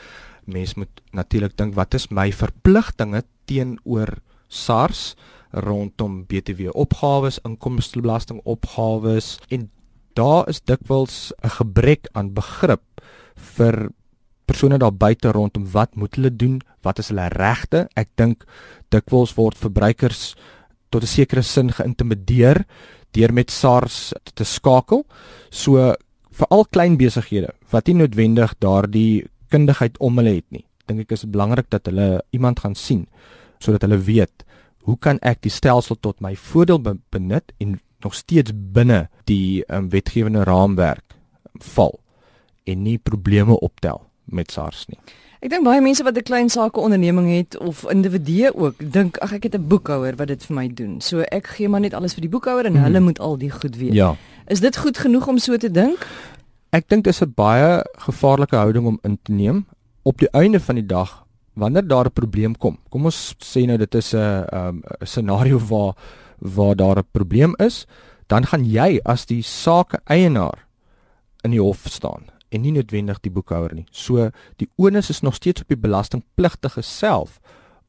Mens 0.46 0.76
moet 0.76 1.02
natuurlik 1.12 1.58
dink 1.58 1.74
wat 1.76 1.94
is 1.94 2.08
my 2.10 2.32
verpligtinge 2.32 3.24
teenoor 3.46 4.22
SARS 4.48 5.16
rondom 5.52 6.26
BTW 6.26 6.70
opgawes, 6.74 7.40
inkomstebelasting 7.44 8.42
opgawes 8.44 9.40
en 9.50 9.70
daar 10.14 10.48
is 10.48 10.62
dikwels 10.62 11.34
'n 11.44 11.50
gebrek 11.50 12.08
aan 12.12 12.34
begrip 12.34 12.82
vir 13.36 13.92
persone 14.48 14.80
daar 14.80 14.96
buite 14.96 15.32
rondom 15.36 15.68
wat 15.74 15.96
moet 15.96 16.16
hulle 16.16 16.32
doen, 16.32 16.62
wat 16.82 17.02
is 17.02 17.12
hulle 17.12 17.28
regte? 17.36 17.88
Ek 18.00 18.10
dink 18.16 18.46
dikwels 18.94 19.36
word 19.36 19.60
verbruikers 19.60 20.36
tot 20.90 21.04
'n 21.04 21.08
sekere 21.08 21.44
sin 21.44 21.70
geïntimideer 21.72 22.66
deur 23.12 23.34
met 23.34 23.52
SARS 23.52 24.14
te 24.34 24.44
skakel. 24.44 25.06
So 25.50 25.96
vir 26.32 26.48
al 26.50 26.66
klein 26.66 26.98
besighede 26.98 27.54
wat 27.72 27.88
nie 27.88 27.96
noodwendig 27.96 28.56
daardie 28.60 29.28
kundigheid 29.50 29.98
om 30.00 30.18
hulle 30.18 30.36
het 30.36 30.46
nie, 30.52 30.66
dink 30.88 31.02
ek 31.02 31.12
is 31.12 31.22
dit 31.26 31.32
belangrik 31.32 31.70
dat 31.70 31.86
hulle 31.86 32.22
iemand 32.32 32.60
gaan 32.60 32.76
sien 32.76 33.08
sodat 33.60 33.82
hulle 33.82 33.98
weet 33.98 34.46
hoe 34.88 34.98
kan 34.98 35.20
ek 35.22 35.42
die 35.44 35.52
stelsel 35.52 35.98
tot 36.00 36.22
my 36.24 36.36
voordeel 36.36 36.80
benut 37.12 37.52
en 37.60 37.80
nog 38.04 38.16
steeds 38.16 38.54
binne 38.54 39.08
die 39.26 39.64
um, 39.68 39.90
wetgewende 39.90 40.46
raamwerk 40.48 41.18
val 41.76 42.00
en 42.66 42.84
nie 42.84 42.98
probleme 42.98 43.58
optel 43.60 44.07
met 44.30 44.52
SARS 44.52 44.86
nie. 44.88 45.00
Ek 45.38 45.52
dink 45.54 45.68
baie 45.68 45.82
mense 45.86 46.02
wat 46.04 46.18
'n 46.18 46.26
klein 46.26 46.50
sake 46.50 46.80
onderneming 46.80 47.30
het 47.30 47.58
of 47.58 47.86
individue 47.92 48.50
ook 48.56 48.76
dink 48.92 49.18
ag 49.18 49.34
ek 49.34 49.44
het 49.44 49.56
'n 49.56 49.68
boekhouer 49.68 50.16
wat 50.16 50.28
dit 50.28 50.46
vir 50.46 50.56
my 50.56 50.68
doen. 50.68 51.02
So 51.02 51.20
ek 51.20 51.48
gee 51.48 51.70
maar 51.70 51.80
net 51.80 51.94
alles 51.94 52.14
vir 52.14 52.22
die 52.22 52.30
boekhouer 52.30 52.66
en 52.66 52.74
hmm. 52.74 52.84
hulle 52.84 53.00
moet 53.00 53.20
al 53.20 53.38
die 53.38 53.52
goed 53.52 53.76
weet. 53.76 53.94
Ja. 53.94 54.16
Is 54.48 54.60
dit 54.60 54.78
goed 54.78 54.98
genoeg 54.98 55.28
om 55.28 55.38
so 55.38 55.58
te 55.58 55.72
dink? 55.72 56.08
Ek 56.72 56.90
dink 56.90 57.04
dit 57.04 57.14
is 57.14 57.22
'n 57.22 57.34
baie 57.36 57.84
gevaarlike 57.98 58.56
houding 58.56 58.86
om 58.86 59.00
in 59.04 59.20
te 59.22 59.32
neem 59.32 59.66
op 60.04 60.18
die 60.18 60.30
einde 60.32 60.60
van 60.60 60.76
die 60.76 60.86
dag 60.86 61.26
wanneer 61.54 61.88
daar 61.88 62.06
'n 62.06 62.14
probleem 62.14 62.58
kom. 62.58 62.78
Kom 62.90 63.06
ons 63.06 63.36
sê 63.38 63.66
nou 63.66 63.78
dit 63.78 63.96
is 63.96 64.14
'n 64.14 64.18
'n 64.18 64.58
um, 64.58 64.84
scenario 65.02 65.60
waar 65.60 65.94
waar 66.40 66.76
daar 66.76 66.98
'n 66.98 67.08
probleem 67.12 67.54
is, 67.58 67.86
dan 68.28 68.46
gaan 68.46 68.66
jy 68.66 69.00
as 69.04 69.26
die 69.26 69.42
saak 69.42 70.02
eienaar 70.06 70.66
in 71.44 71.52
die 71.52 71.62
hof 71.62 71.86
staan 71.86 72.37
en 72.50 72.62
nie 72.62 72.72
noodwendig 72.72 73.20
die 73.26 73.32
boekhouer 73.32 73.74
nie. 73.74 73.86
So 73.92 74.30
die 74.62 74.70
onus 74.76 75.10
is 75.10 75.22
nog 75.22 75.36
steeds 75.36 75.62
op 75.62 75.68
die 75.68 75.80
belastingpligtige 75.80 76.82
self 76.82 77.40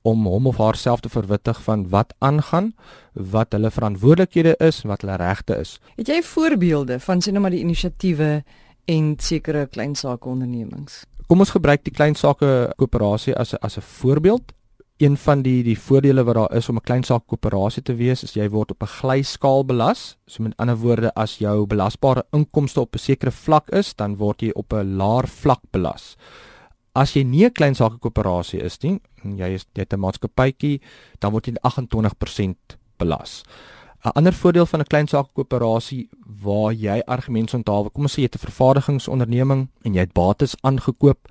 om 0.07 0.27
hom 0.27 0.47
of 0.47 0.61
haarself 0.62 1.01
te 1.01 1.11
verwittig 1.12 1.61
van 1.62 1.88
wat 1.92 2.14
aangaan, 2.18 2.73
wat 3.12 3.53
hulle 3.53 3.71
verantwoordelikhede 3.71 4.55
is, 4.64 4.83
wat 4.88 5.03
hulle 5.05 5.18
regte 5.21 5.59
is. 5.59 5.77
Het 5.99 6.09
jy 6.09 6.23
voorbeelde 6.23 7.01
van 7.03 7.23
sien 7.23 7.37
nou 7.37 7.42
maar 7.44 7.55
die 7.55 7.64
inisiatiewe 7.64 8.31
en 8.88 9.14
sekere 9.21 9.66
klein 9.66 9.97
sake 9.99 10.29
ondernemings? 10.29 11.03
Kom 11.29 11.44
ons 11.44 11.53
gebruik 11.53 11.85
die 11.85 11.92
klein 11.92 12.16
sake 12.16 12.71
koöperasie 12.81 13.35
as 13.37 13.53
'n 13.53 13.61
as 13.61 13.77
'n 13.77 13.85
voorbeeld 13.85 14.53
een 14.98 15.16
van 15.16 15.42
die 15.42 15.62
die 15.62 15.78
voordele 15.78 16.24
wat 16.26 16.34
daar 16.34 16.56
is 16.56 16.68
om 16.68 16.76
'n 16.76 16.87
klein 16.88 17.04
saak 17.04 17.26
koöperasie 17.26 17.82
te 17.82 17.94
wees 17.94 18.22
is 18.22 18.34
jy 18.34 18.48
word 18.50 18.70
op 18.70 18.82
'n 18.82 18.87
glyskaal 18.87 19.64
belas. 19.64 20.18
So 20.26 20.42
met 20.42 20.56
ander 20.56 20.76
woorde 20.76 21.14
as 21.14 21.38
jou 21.38 21.66
belasbare 21.66 22.24
inkomste 22.32 22.80
op 22.80 22.94
'n 22.94 22.98
sekere 22.98 23.30
vlak 23.30 23.70
is, 23.70 23.94
dan 23.94 24.16
word 24.16 24.42
jy 24.42 24.50
op 24.54 24.72
'n 24.72 24.96
laer 24.96 25.28
vlak 25.28 25.61
belas. 25.70 26.16
As 26.94 27.12
jy 27.12 27.22
nie 27.22 27.44
'n 27.44 27.52
klein 27.52 27.74
saak 27.74 28.00
koöperasie 28.00 28.62
is 28.62 28.78
nie, 28.82 29.00
jy 29.22 29.54
is 29.54 29.66
jy 29.74 29.82
het 29.82 29.92
'n 29.92 30.00
maatskappytjie, 30.00 30.80
dan 31.20 31.32
word 31.32 31.46
jy 31.46 31.54
28% 31.62 32.56
belas. 32.98 33.44
'n 34.04 34.11
Ander 34.14 34.32
voordeel 34.32 34.66
van 34.66 34.80
'n 34.80 34.84
klein 34.84 35.08
saak 35.08 35.26
koöperasie 35.34 36.08
waar 36.42 36.72
jy 36.72 37.02
argumente 37.06 37.56
onthaal, 37.56 37.90
kom 37.90 38.02
ons 38.02 38.12
sê 38.12 38.22
jy 38.22 38.28
het 38.30 38.34
'n 38.34 38.46
vervaardigingsonderneming 38.46 39.68
en 39.84 39.94
jy 39.94 40.00
het 40.00 40.12
bates 40.12 40.56
aangekoop, 40.62 41.28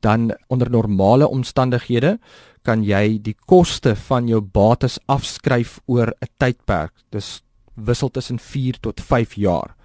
dan 0.00 0.36
onder 0.48 0.70
normale 0.70 1.28
omstandighede 1.28 2.18
kan 2.64 2.82
jy 2.84 3.18
die 3.22 3.36
koste 3.46 3.94
van 4.08 4.28
jou 4.28 4.40
bates 4.40 4.98
afskryf 5.06 5.78
oor 5.86 6.12
'n 6.20 6.28
tydperk. 6.38 6.92
Dis 7.10 7.42
wissel 7.74 8.10
tussen 8.10 8.38
4 8.38 8.80
tot 8.80 9.00
5 9.00 9.34
jaar. 9.34 9.76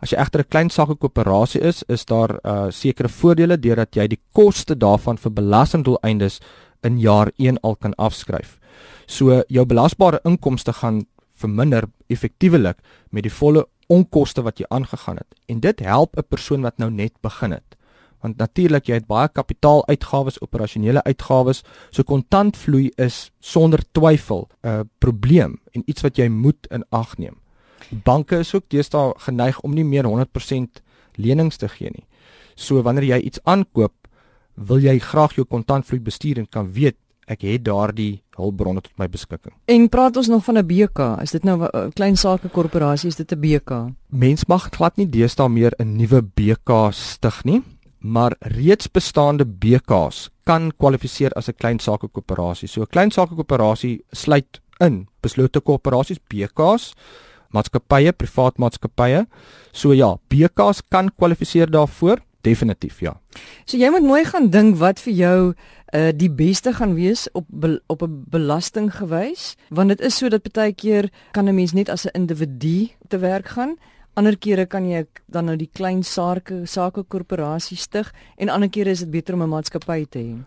As 0.00 0.10
jy 0.10 0.18
egter 0.18 0.40
'n 0.40 0.50
klein 0.50 0.70
sake 0.70 0.96
koöperasie 0.96 1.60
is, 1.60 1.82
is 1.88 2.04
daar 2.04 2.38
uh 2.44 2.70
sekere 2.70 3.08
voordele 3.08 3.56
deurdat 3.56 3.96
jy 3.96 4.06
die 4.06 4.20
koste 4.32 4.74
daarvan 4.74 5.16
vir 5.16 5.32
belastingdoeleindes 5.32 6.40
in 6.82 6.98
jaar 6.98 7.32
1 7.38 7.58
al 7.62 7.76
kan 7.76 7.94
afskryf. 7.94 8.58
So 9.06 9.42
jou 9.48 9.64
belasbare 9.64 10.20
inkomste 10.24 10.72
gaan 10.72 11.06
verminder 11.34 11.84
effektiewelik 12.08 12.76
met 13.10 13.22
die 13.22 13.32
volle 13.32 13.66
onkoste 13.88 14.42
wat 14.42 14.58
jy 14.58 14.66
aangegaan 14.68 15.16
het. 15.16 15.34
En 15.48 15.60
dit 15.60 15.80
help 15.80 16.16
'n 16.16 16.28
persoon 16.28 16.62
wat 16.62 16.78
nou 16.78 16.90
net 16.90 17.12
begin 17.22 17.52
het 17.52 17.76
Want 18.26 18.40
natuurlik 18.42 18.88
jy 18.90 18.96
het 18.98 19.06
baie 19.06 19.28
kapitaaluitgawes, 19.30 20.40
operasionele 20.42 21.02
uitgawes, 21.06 21.60
so 21.94 22.02
kontantvloei 22.02 22.88
is 22.98 23.30
sonder 23.38 23.84
twyfel 23.94 24.48
'n 24.66 24.90
probleem 24.98 25.60
en 25.74 25.82
iets 25.86 26.02
wat 26.02 26.18
jy 26.18 26.28
moet 26.28 26.66
in 26.70 26.84
ag 26.90 27.16
neem. 27.18 27.36
Banke 27.90 28.38
is 28.38 28.54
ook 28.54 28.64
deesdae 28.68 29.14
geneig 29.16 29.60
om 29.60 29.74
nie 29.74 29.84
meer 29.84 30.04
100% 30.04 30.82
lenings 31.14 31.56
te 31.56 31.68
gee 31.68 31.90
nie. 31.90 32.04
So 32.56 32.82
wanneer 32.82 33.04
jy 33.04 33.18
iets 33.20 33.38
aankoop, 33.44 33.92
wil 34.54 34.78
jy 34.78 34.98
graag 34.98 35.34
jou 35.34 35.46
kontantvloei 35.46 36.00
bestuur 36.00 36.38
en 36.38 36.48
kan 36.48 36.72
weet 36.72 36.96
ek 37.26 37.42
het 37.42 37.64
daardie 37.64 38.22
hulpbronne 38.36 38.80
tot 38.80 38.98
my 38.98 39.08
beskikking. 39.08 39.54
En 39.66 39.88
praat 39.88 40.16
ons 40.16 40.28
nog 40.28 40.44
van 40.44 40.58
'n 40.58 40.66
BK? 40.66 41.22
Is 41.22 41.30
dit 41.30 41.44
nou 41.44 41.62
'n 41.62 41.92
klein 41.92 42.16
sake 42.16 42.48
korporasie? 42.48 43.08
Is 43.08 43.16
dit 43.16 43.32
'n 43.32 43.40
BK? 43.40 43.92
Mens 44.08 44.46
mag 44.46 44.68
glad 44.70 44.96
nie 44.96 45.08
deesdae 45.08 45.48
meer 45.48 45.72
'n 45.78 45.96
nuwe 45.96 46.22
BK 46.22 46.92
stig 46.92 47.44
nie, 47.44 47.62
maar 47.98 48.36
reeds 48.38 48.90
bestaande 48.90 49.46
BKs 49.46 50.30
kan 50.44 50.72
kwalifiseer 50.76 51.32
as 51.32 51.48
'n 51.48 51.56
klein 51.58 51.78
sake 51.78 52.08
koöperasie. 52.08 52.68
So 52.68 52.80
'n 52.80 52.86
klein 52.86 53.10
sake 53.10 53.34
koöperasie 53.34 54.04
sluit 54.10 54.60
in 54.80 55.06
beslote 55.20 55.60
korporasies, 55.60 56.20
BKs, 56.28 56.92
maatskappye, 57.54 58.12
privaat 58.12 58.58
maatskappye. 58.58 59.26
So 59.72 59.92
ja, 59.92 60.16
BKs 60.28 60.82
kan 60.88 61.10
kwalifiseer 61.16 61.70
daarvoor, 61.70 62.20
definitief 62.46 63.00
ja. 63.00 63.16
So 63.66 63.78
jy 63.80 63.90
moet 63.90 64.06
mooi 64.06 64.24
gaan 64.24 64.50
dink 64.50 64.78
wat 64.82 65.02
vir 65.02 65.12
jou 65.12 65.40
uh 65.94 66.10
die 66.14 66.30
beste 66.30 66.72
gaan 66.74 66.96
wees 66.96 67.28
op 67.32 67.46
be, 67.48 67.80
op 67.86 68.02
'n 68.02 68.24
belasting 68.30 68.90
gewys 68.90 69.54
want 69.70 69.88
dit 69.88 70.00
is 70.00 70.16
so 70.16 70.28
dat 70.28 70.42
baie 70.52 70.72
keer 70.72 71.10
kan 71.32 71.48
'n 71.48 71.54
mens 71.54 71.72
net 71.72 71.88
as 71.88 72.06
'n 72.06 72.14
individu 72.14 72.90
te 73.08 73.18
werk 73.18 73.48
gaan 73.48 73.76
ander 74.16 74.36
kere 74.36 74.66
kan 74.66 74.86
jy 74.88 75.04
dan 75.28 75.46
nou 75.50 75.56
die 75.56 75.68
klein 75.68 76.02
sake 76.02 76.64
sake 76.66 77.04
korporasie 77.04 77.76
stig 77.76 78.12
en 78.38 78.48
ander 78.48 78.70
kere 78.72 78.90
is 78.90 79.04
dit 79.04 79.10
beter 79.10 79.34
om 79.34 79.42
'n 79.42 79.48
maatskappy 79.48 80.06
te 80.10 80.18
hê. 80.18 80.44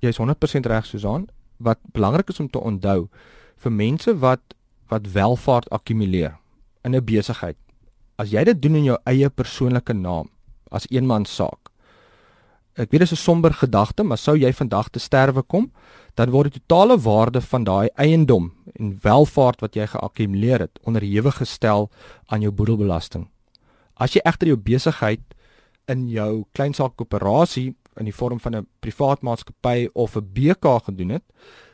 Jy's 0.00 0.18
100% 0.18 0.66
reg 0.66 0.86
Susan. 0.86 1.28
Wat 1.58 1.78
belangrik 1.92 2.28
is 2.28 2.40
om 2.40 2.48
te 2.48 2.58
onthou 2.58 3.08
vir 3.56 3.72
mense 3.72 4.18
wat 4.18 4.40
wat 4.88 5.12
welvaart 5.12 5.68
akkumuleer 5.70 6.38
in 6.84 6.94
'n 6.94 7.04
besigheid 7.04 7.56
as 8.18 8.30
jy 8.30 8.44
dit 8.44 8.62
doen 8.62 8.76
in 8.76 8.84
jou 8.84 8.98
eie 9.06 9.30
persoonlike 9.30 9.92
naam 9.92 10.28
as 10.70 10.86
eenman 10.90 11.24
saak 11.24 11.64
ek 12.74 12.90
weet 12.90 13.04
dit 13.04 13.10
is 13.10 13.12
'n 13.12 13.22
somber 13.22 13.52
gedagte, 13.54 14.02
maar 14.02 14.18
sou 14.18 14.36
jy 14.36 14.52
vandag 14.52 14.88
te 14.90 14.98
sterwe 14.98 15.42
kom, 15.42 15.72
dan 16.14 16.30
word 16.30 16.54
die 16.54 16.62
totale 16.66 16.98
waarde 16.98 17.40
van 17.40 17.64
daai 17.64 17.88
eiendom 17.94 18.52
en 18.78 18.98
welvaart 19.02 19.60
wat 19.60 19.74
jy 19.74 19.86
geakkumuleer 19.90 20.66
het 20.66 20.78
onderhewig 20.86 21.36
gestel 21.42 21.90
aan 22.26 22.44
jou 22.44 22.52
boedelbelasting. 22.52 23.28
As 23.94 24.14
jy 24.14 24.22
egter 24.24 24.50
jou 24.50 24.58
besigheid 24.58 25.22
in 25.90 26.08
jou 26.08 26.44
kleinsaakkoöperasie 26.54 27.74
in 28.00 28.08
die 28.08 28.14
vorm 28.14 28.40
van 28.40 28.56
'n 28.56 28.66
privaat 28.80 29.22
maatskappy 29.22 29.88
of 29.94 30.16
'n 30.16 30.30
BK 30.32 30.82
gedoen 30.84 31.10
het, 31.10 31.24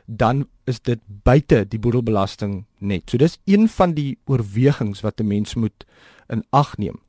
dan 0.05 0.47
is 0.65 0.79
dit 0.79 0.99
buite 1.23 1.65
die 1.67 1.79
boedelbelasting 1.79 2.65
net. 2.77 3.09
So 3.09 3.17
dis 3.17 3.39
een 3.45 3.67
van 3.67 3.93
die 3.93 4.17
oorwegings 4.25 5.01
wat 5.01 5.19
'n 5.19 5.27
mens 5.27 5.55
moet 5.55 5.85
in 6.29 6.43
ag 6.49 6.77
neem 6.77 6.99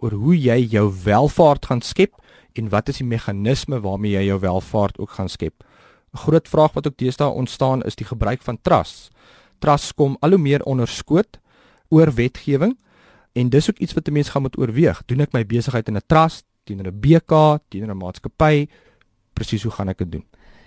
oor 0.00 0.12
hoe 0.12 0.36
jy 0.38 0.58
jou 0.70 0.92
welvaart 1.04 1.66
gaan 1.66 1.80
skep 1.80 2.14
en 2.52 2.68
wat 2.68 2.88
is 2.88 2.96
die 2.96 3.06
meganisme 3.06 3.80
waarmee 3.80 4.12
jy 4.12 4.24
jou 4.24 4.38
welvaart 4.40 4.98
ook 4.98 5.10
gaan 5.10 5.28
skep? 5.28 5.64
'n 6.12 6.18
Groot 6.18 6.48
vraag 6.48 6.72
wat 6.72 6.86
ook 6.86 6.96
deesdae 6.96 7.30
ontstaan 7.30 7.82
is 7.82 7.94
die 7.94 8.06
gebruik 8.06 8.42
van 8.42 8.58
trusts. 8.62 9.10
Trusts 9.58 9.94
kom 9.94 10.16
al 10.20 10.30
hoe 10.30 10.38
meer 10.38 10.62
onder 10.64 10.88
skoot 10.88 11.40
oor 11.88 12.14
wetgewing 12.14 12.78
en 13.32 13.48
dis 13.48 13.70
ook 13.70 13.78
iets 13.78 13.92
wat 13.92 14.08
'n 14.08 14.12
mens 14.12 14.28
gaan 14.28 14.42
moet 14.42 14.58
oorweeg. 14.58 15.02
Doen 15.06 15.20
ek 15.20 15.32
my 15.32 15.46
besigheid 15.46 15.88
in 15.88 15.96
'n 15.96 16.06
trust, 16.06 16.44
teenoor 16.64 16.86
'n 16.86 17.00
BK, 17.00 17.58
teenoor 17.68 17.94
'n 17.94 17.96
maatskappy? 17.96 18.68
Presies 19.32 19.62
hoe 19.62 19.72
gaan 19.72 19.88
ek 19.88 19.98
dit 19.98 20.12
doen? 20.12 20.24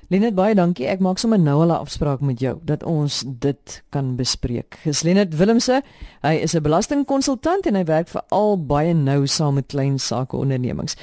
Lenet 0.08 0.36
baie 0.36 0.56
dankie. 0.56 0.86
Ek 0.88 1.00
maak 1.00 1.18
sommer 1.18 1.40
nou 1.40 1.66
'n 1.66 1.72
afspraak 1.72 2.22
met 2.22 2.40
jou 2.40 2.60
dat 2.64 2.84
ons 2.84 3.24
dit 3.26 3.84
kan 3.90 4.16
bespreek. 4.16 4.78
Ges 4.84 5.02
Lenet 5.02 5.36
Willemse, 5.36 5.82
hy 6.22 6.34
is 6.34 6.54
'n 6.54 6.62
belastingkonsultant 6.62 7.66
en 7.66 7.76
hy 7.76 7.84
werk 7.84 8.08
vir 8.08 8.22
al 8.30 8.66
baie 8.66 8.94
nou 8.94 9.28
saam 9.28 9.54
met 9.54 9.68
klein 9.68 10.00
sake 10.00 10.36
ondernemings. 10.36 10.96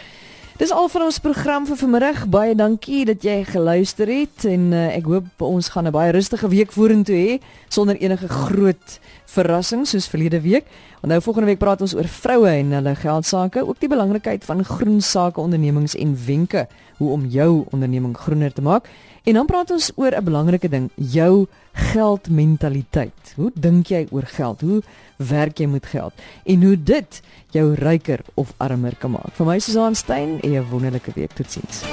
Dis 0.60 0.74
al 0.76 0.90
vir 0.92 1.06
ons 1.06 1.16
program 1.24 1.64
vir 1.64 1.78
vanmiddag. 1.80 2.18
Baie 2.28 2.52
dankie 2.52 3.06
dat 3.08 3.22
jy 3.24 3.38
geluister 3.48 4.10
het 4.12 4.44
en 4.44 4.66
uh, 4.76 4.90
ek 4.92 5.06
hoop 5.08 5.44
ons 5.46 5.70
gaan 5.72 5.88
'n 5.88 5.94
baie 5.96 6.12
rustige 6.12 6.50
week 6.52 6.74
vorentoe 6.76 7.16
hê 7.16 7.38
sonder 7.72 7.96
enige 7.96 8.28
groot 8.28 8.98
verrassings 9.24 9.96
soos 9.96 10.08
verlede 10.12 10.40
week. 10.44 10.68
En 11.00 11.08
nou 11.08 11.20
volgende 11.20 11.48
week 11.48 11.58
praat 11.64 11.80
ons 11.80 11.94
oor 11.96 12.04
vroue 12.04 12.52
en 12.52 12.76
hulle 12.76 12.94
geld 12.94 13.24
sake, 13.24 13.64
ook 13.64 13.80
die 13.80 13.88
belangrikheid 13.88 14.44
van 14.44 14.60
groen 14.64 15.00
sake 15.00 15.40
ondernemings 15.40 15.96
en 15.96 16.12
wenke 16.26 16.68
hoe 16.98 17.10
om 17.10 17.24
jou 17.24 17.64
onderneming 17.72 18.16
groener 18.16 18.52
te 18.52 18.60
maak. 18.60 18.84
En 19.24 19.34
dan 19.34 19.46
praat 19.46 19.70
ons 19.70 19.92
oor 19.96 20.12
'n 20.12 20.24
belangrike 20.24 20.68
ding, 20.68 20.90
jou 20.94 21.46
geldmentaliteit. 21.72 23.32
Hoe 23.36 23.50
dink 23.54 23.86
jy 23.86 24.06
oor 24.10 24.26
geld? 24.26 24.60
Hoe 24.60 24.82
werk 25.28 25.58
jy 25.60 25.66
met 25.68 25.86
geld? 25.86 26.12
En 26.44 26.62
hoe 26.64 26.76
dit 26.82 27.20
jou 27.52 27.74
ryker 27.74 28.20
of 28.34 28.54
armer 28.56 28.96
kan 28.98 29.10
maak? 29.10 29.34
Vir 29.36 29.46
my 29.46 29.58
Susan 29.58 29.94
Stein 29.94 30.40
'n 30.42 30.68
wonderlike 30.70 31.12
week. 31.14 31.32
Totsiens. 31.32 31.84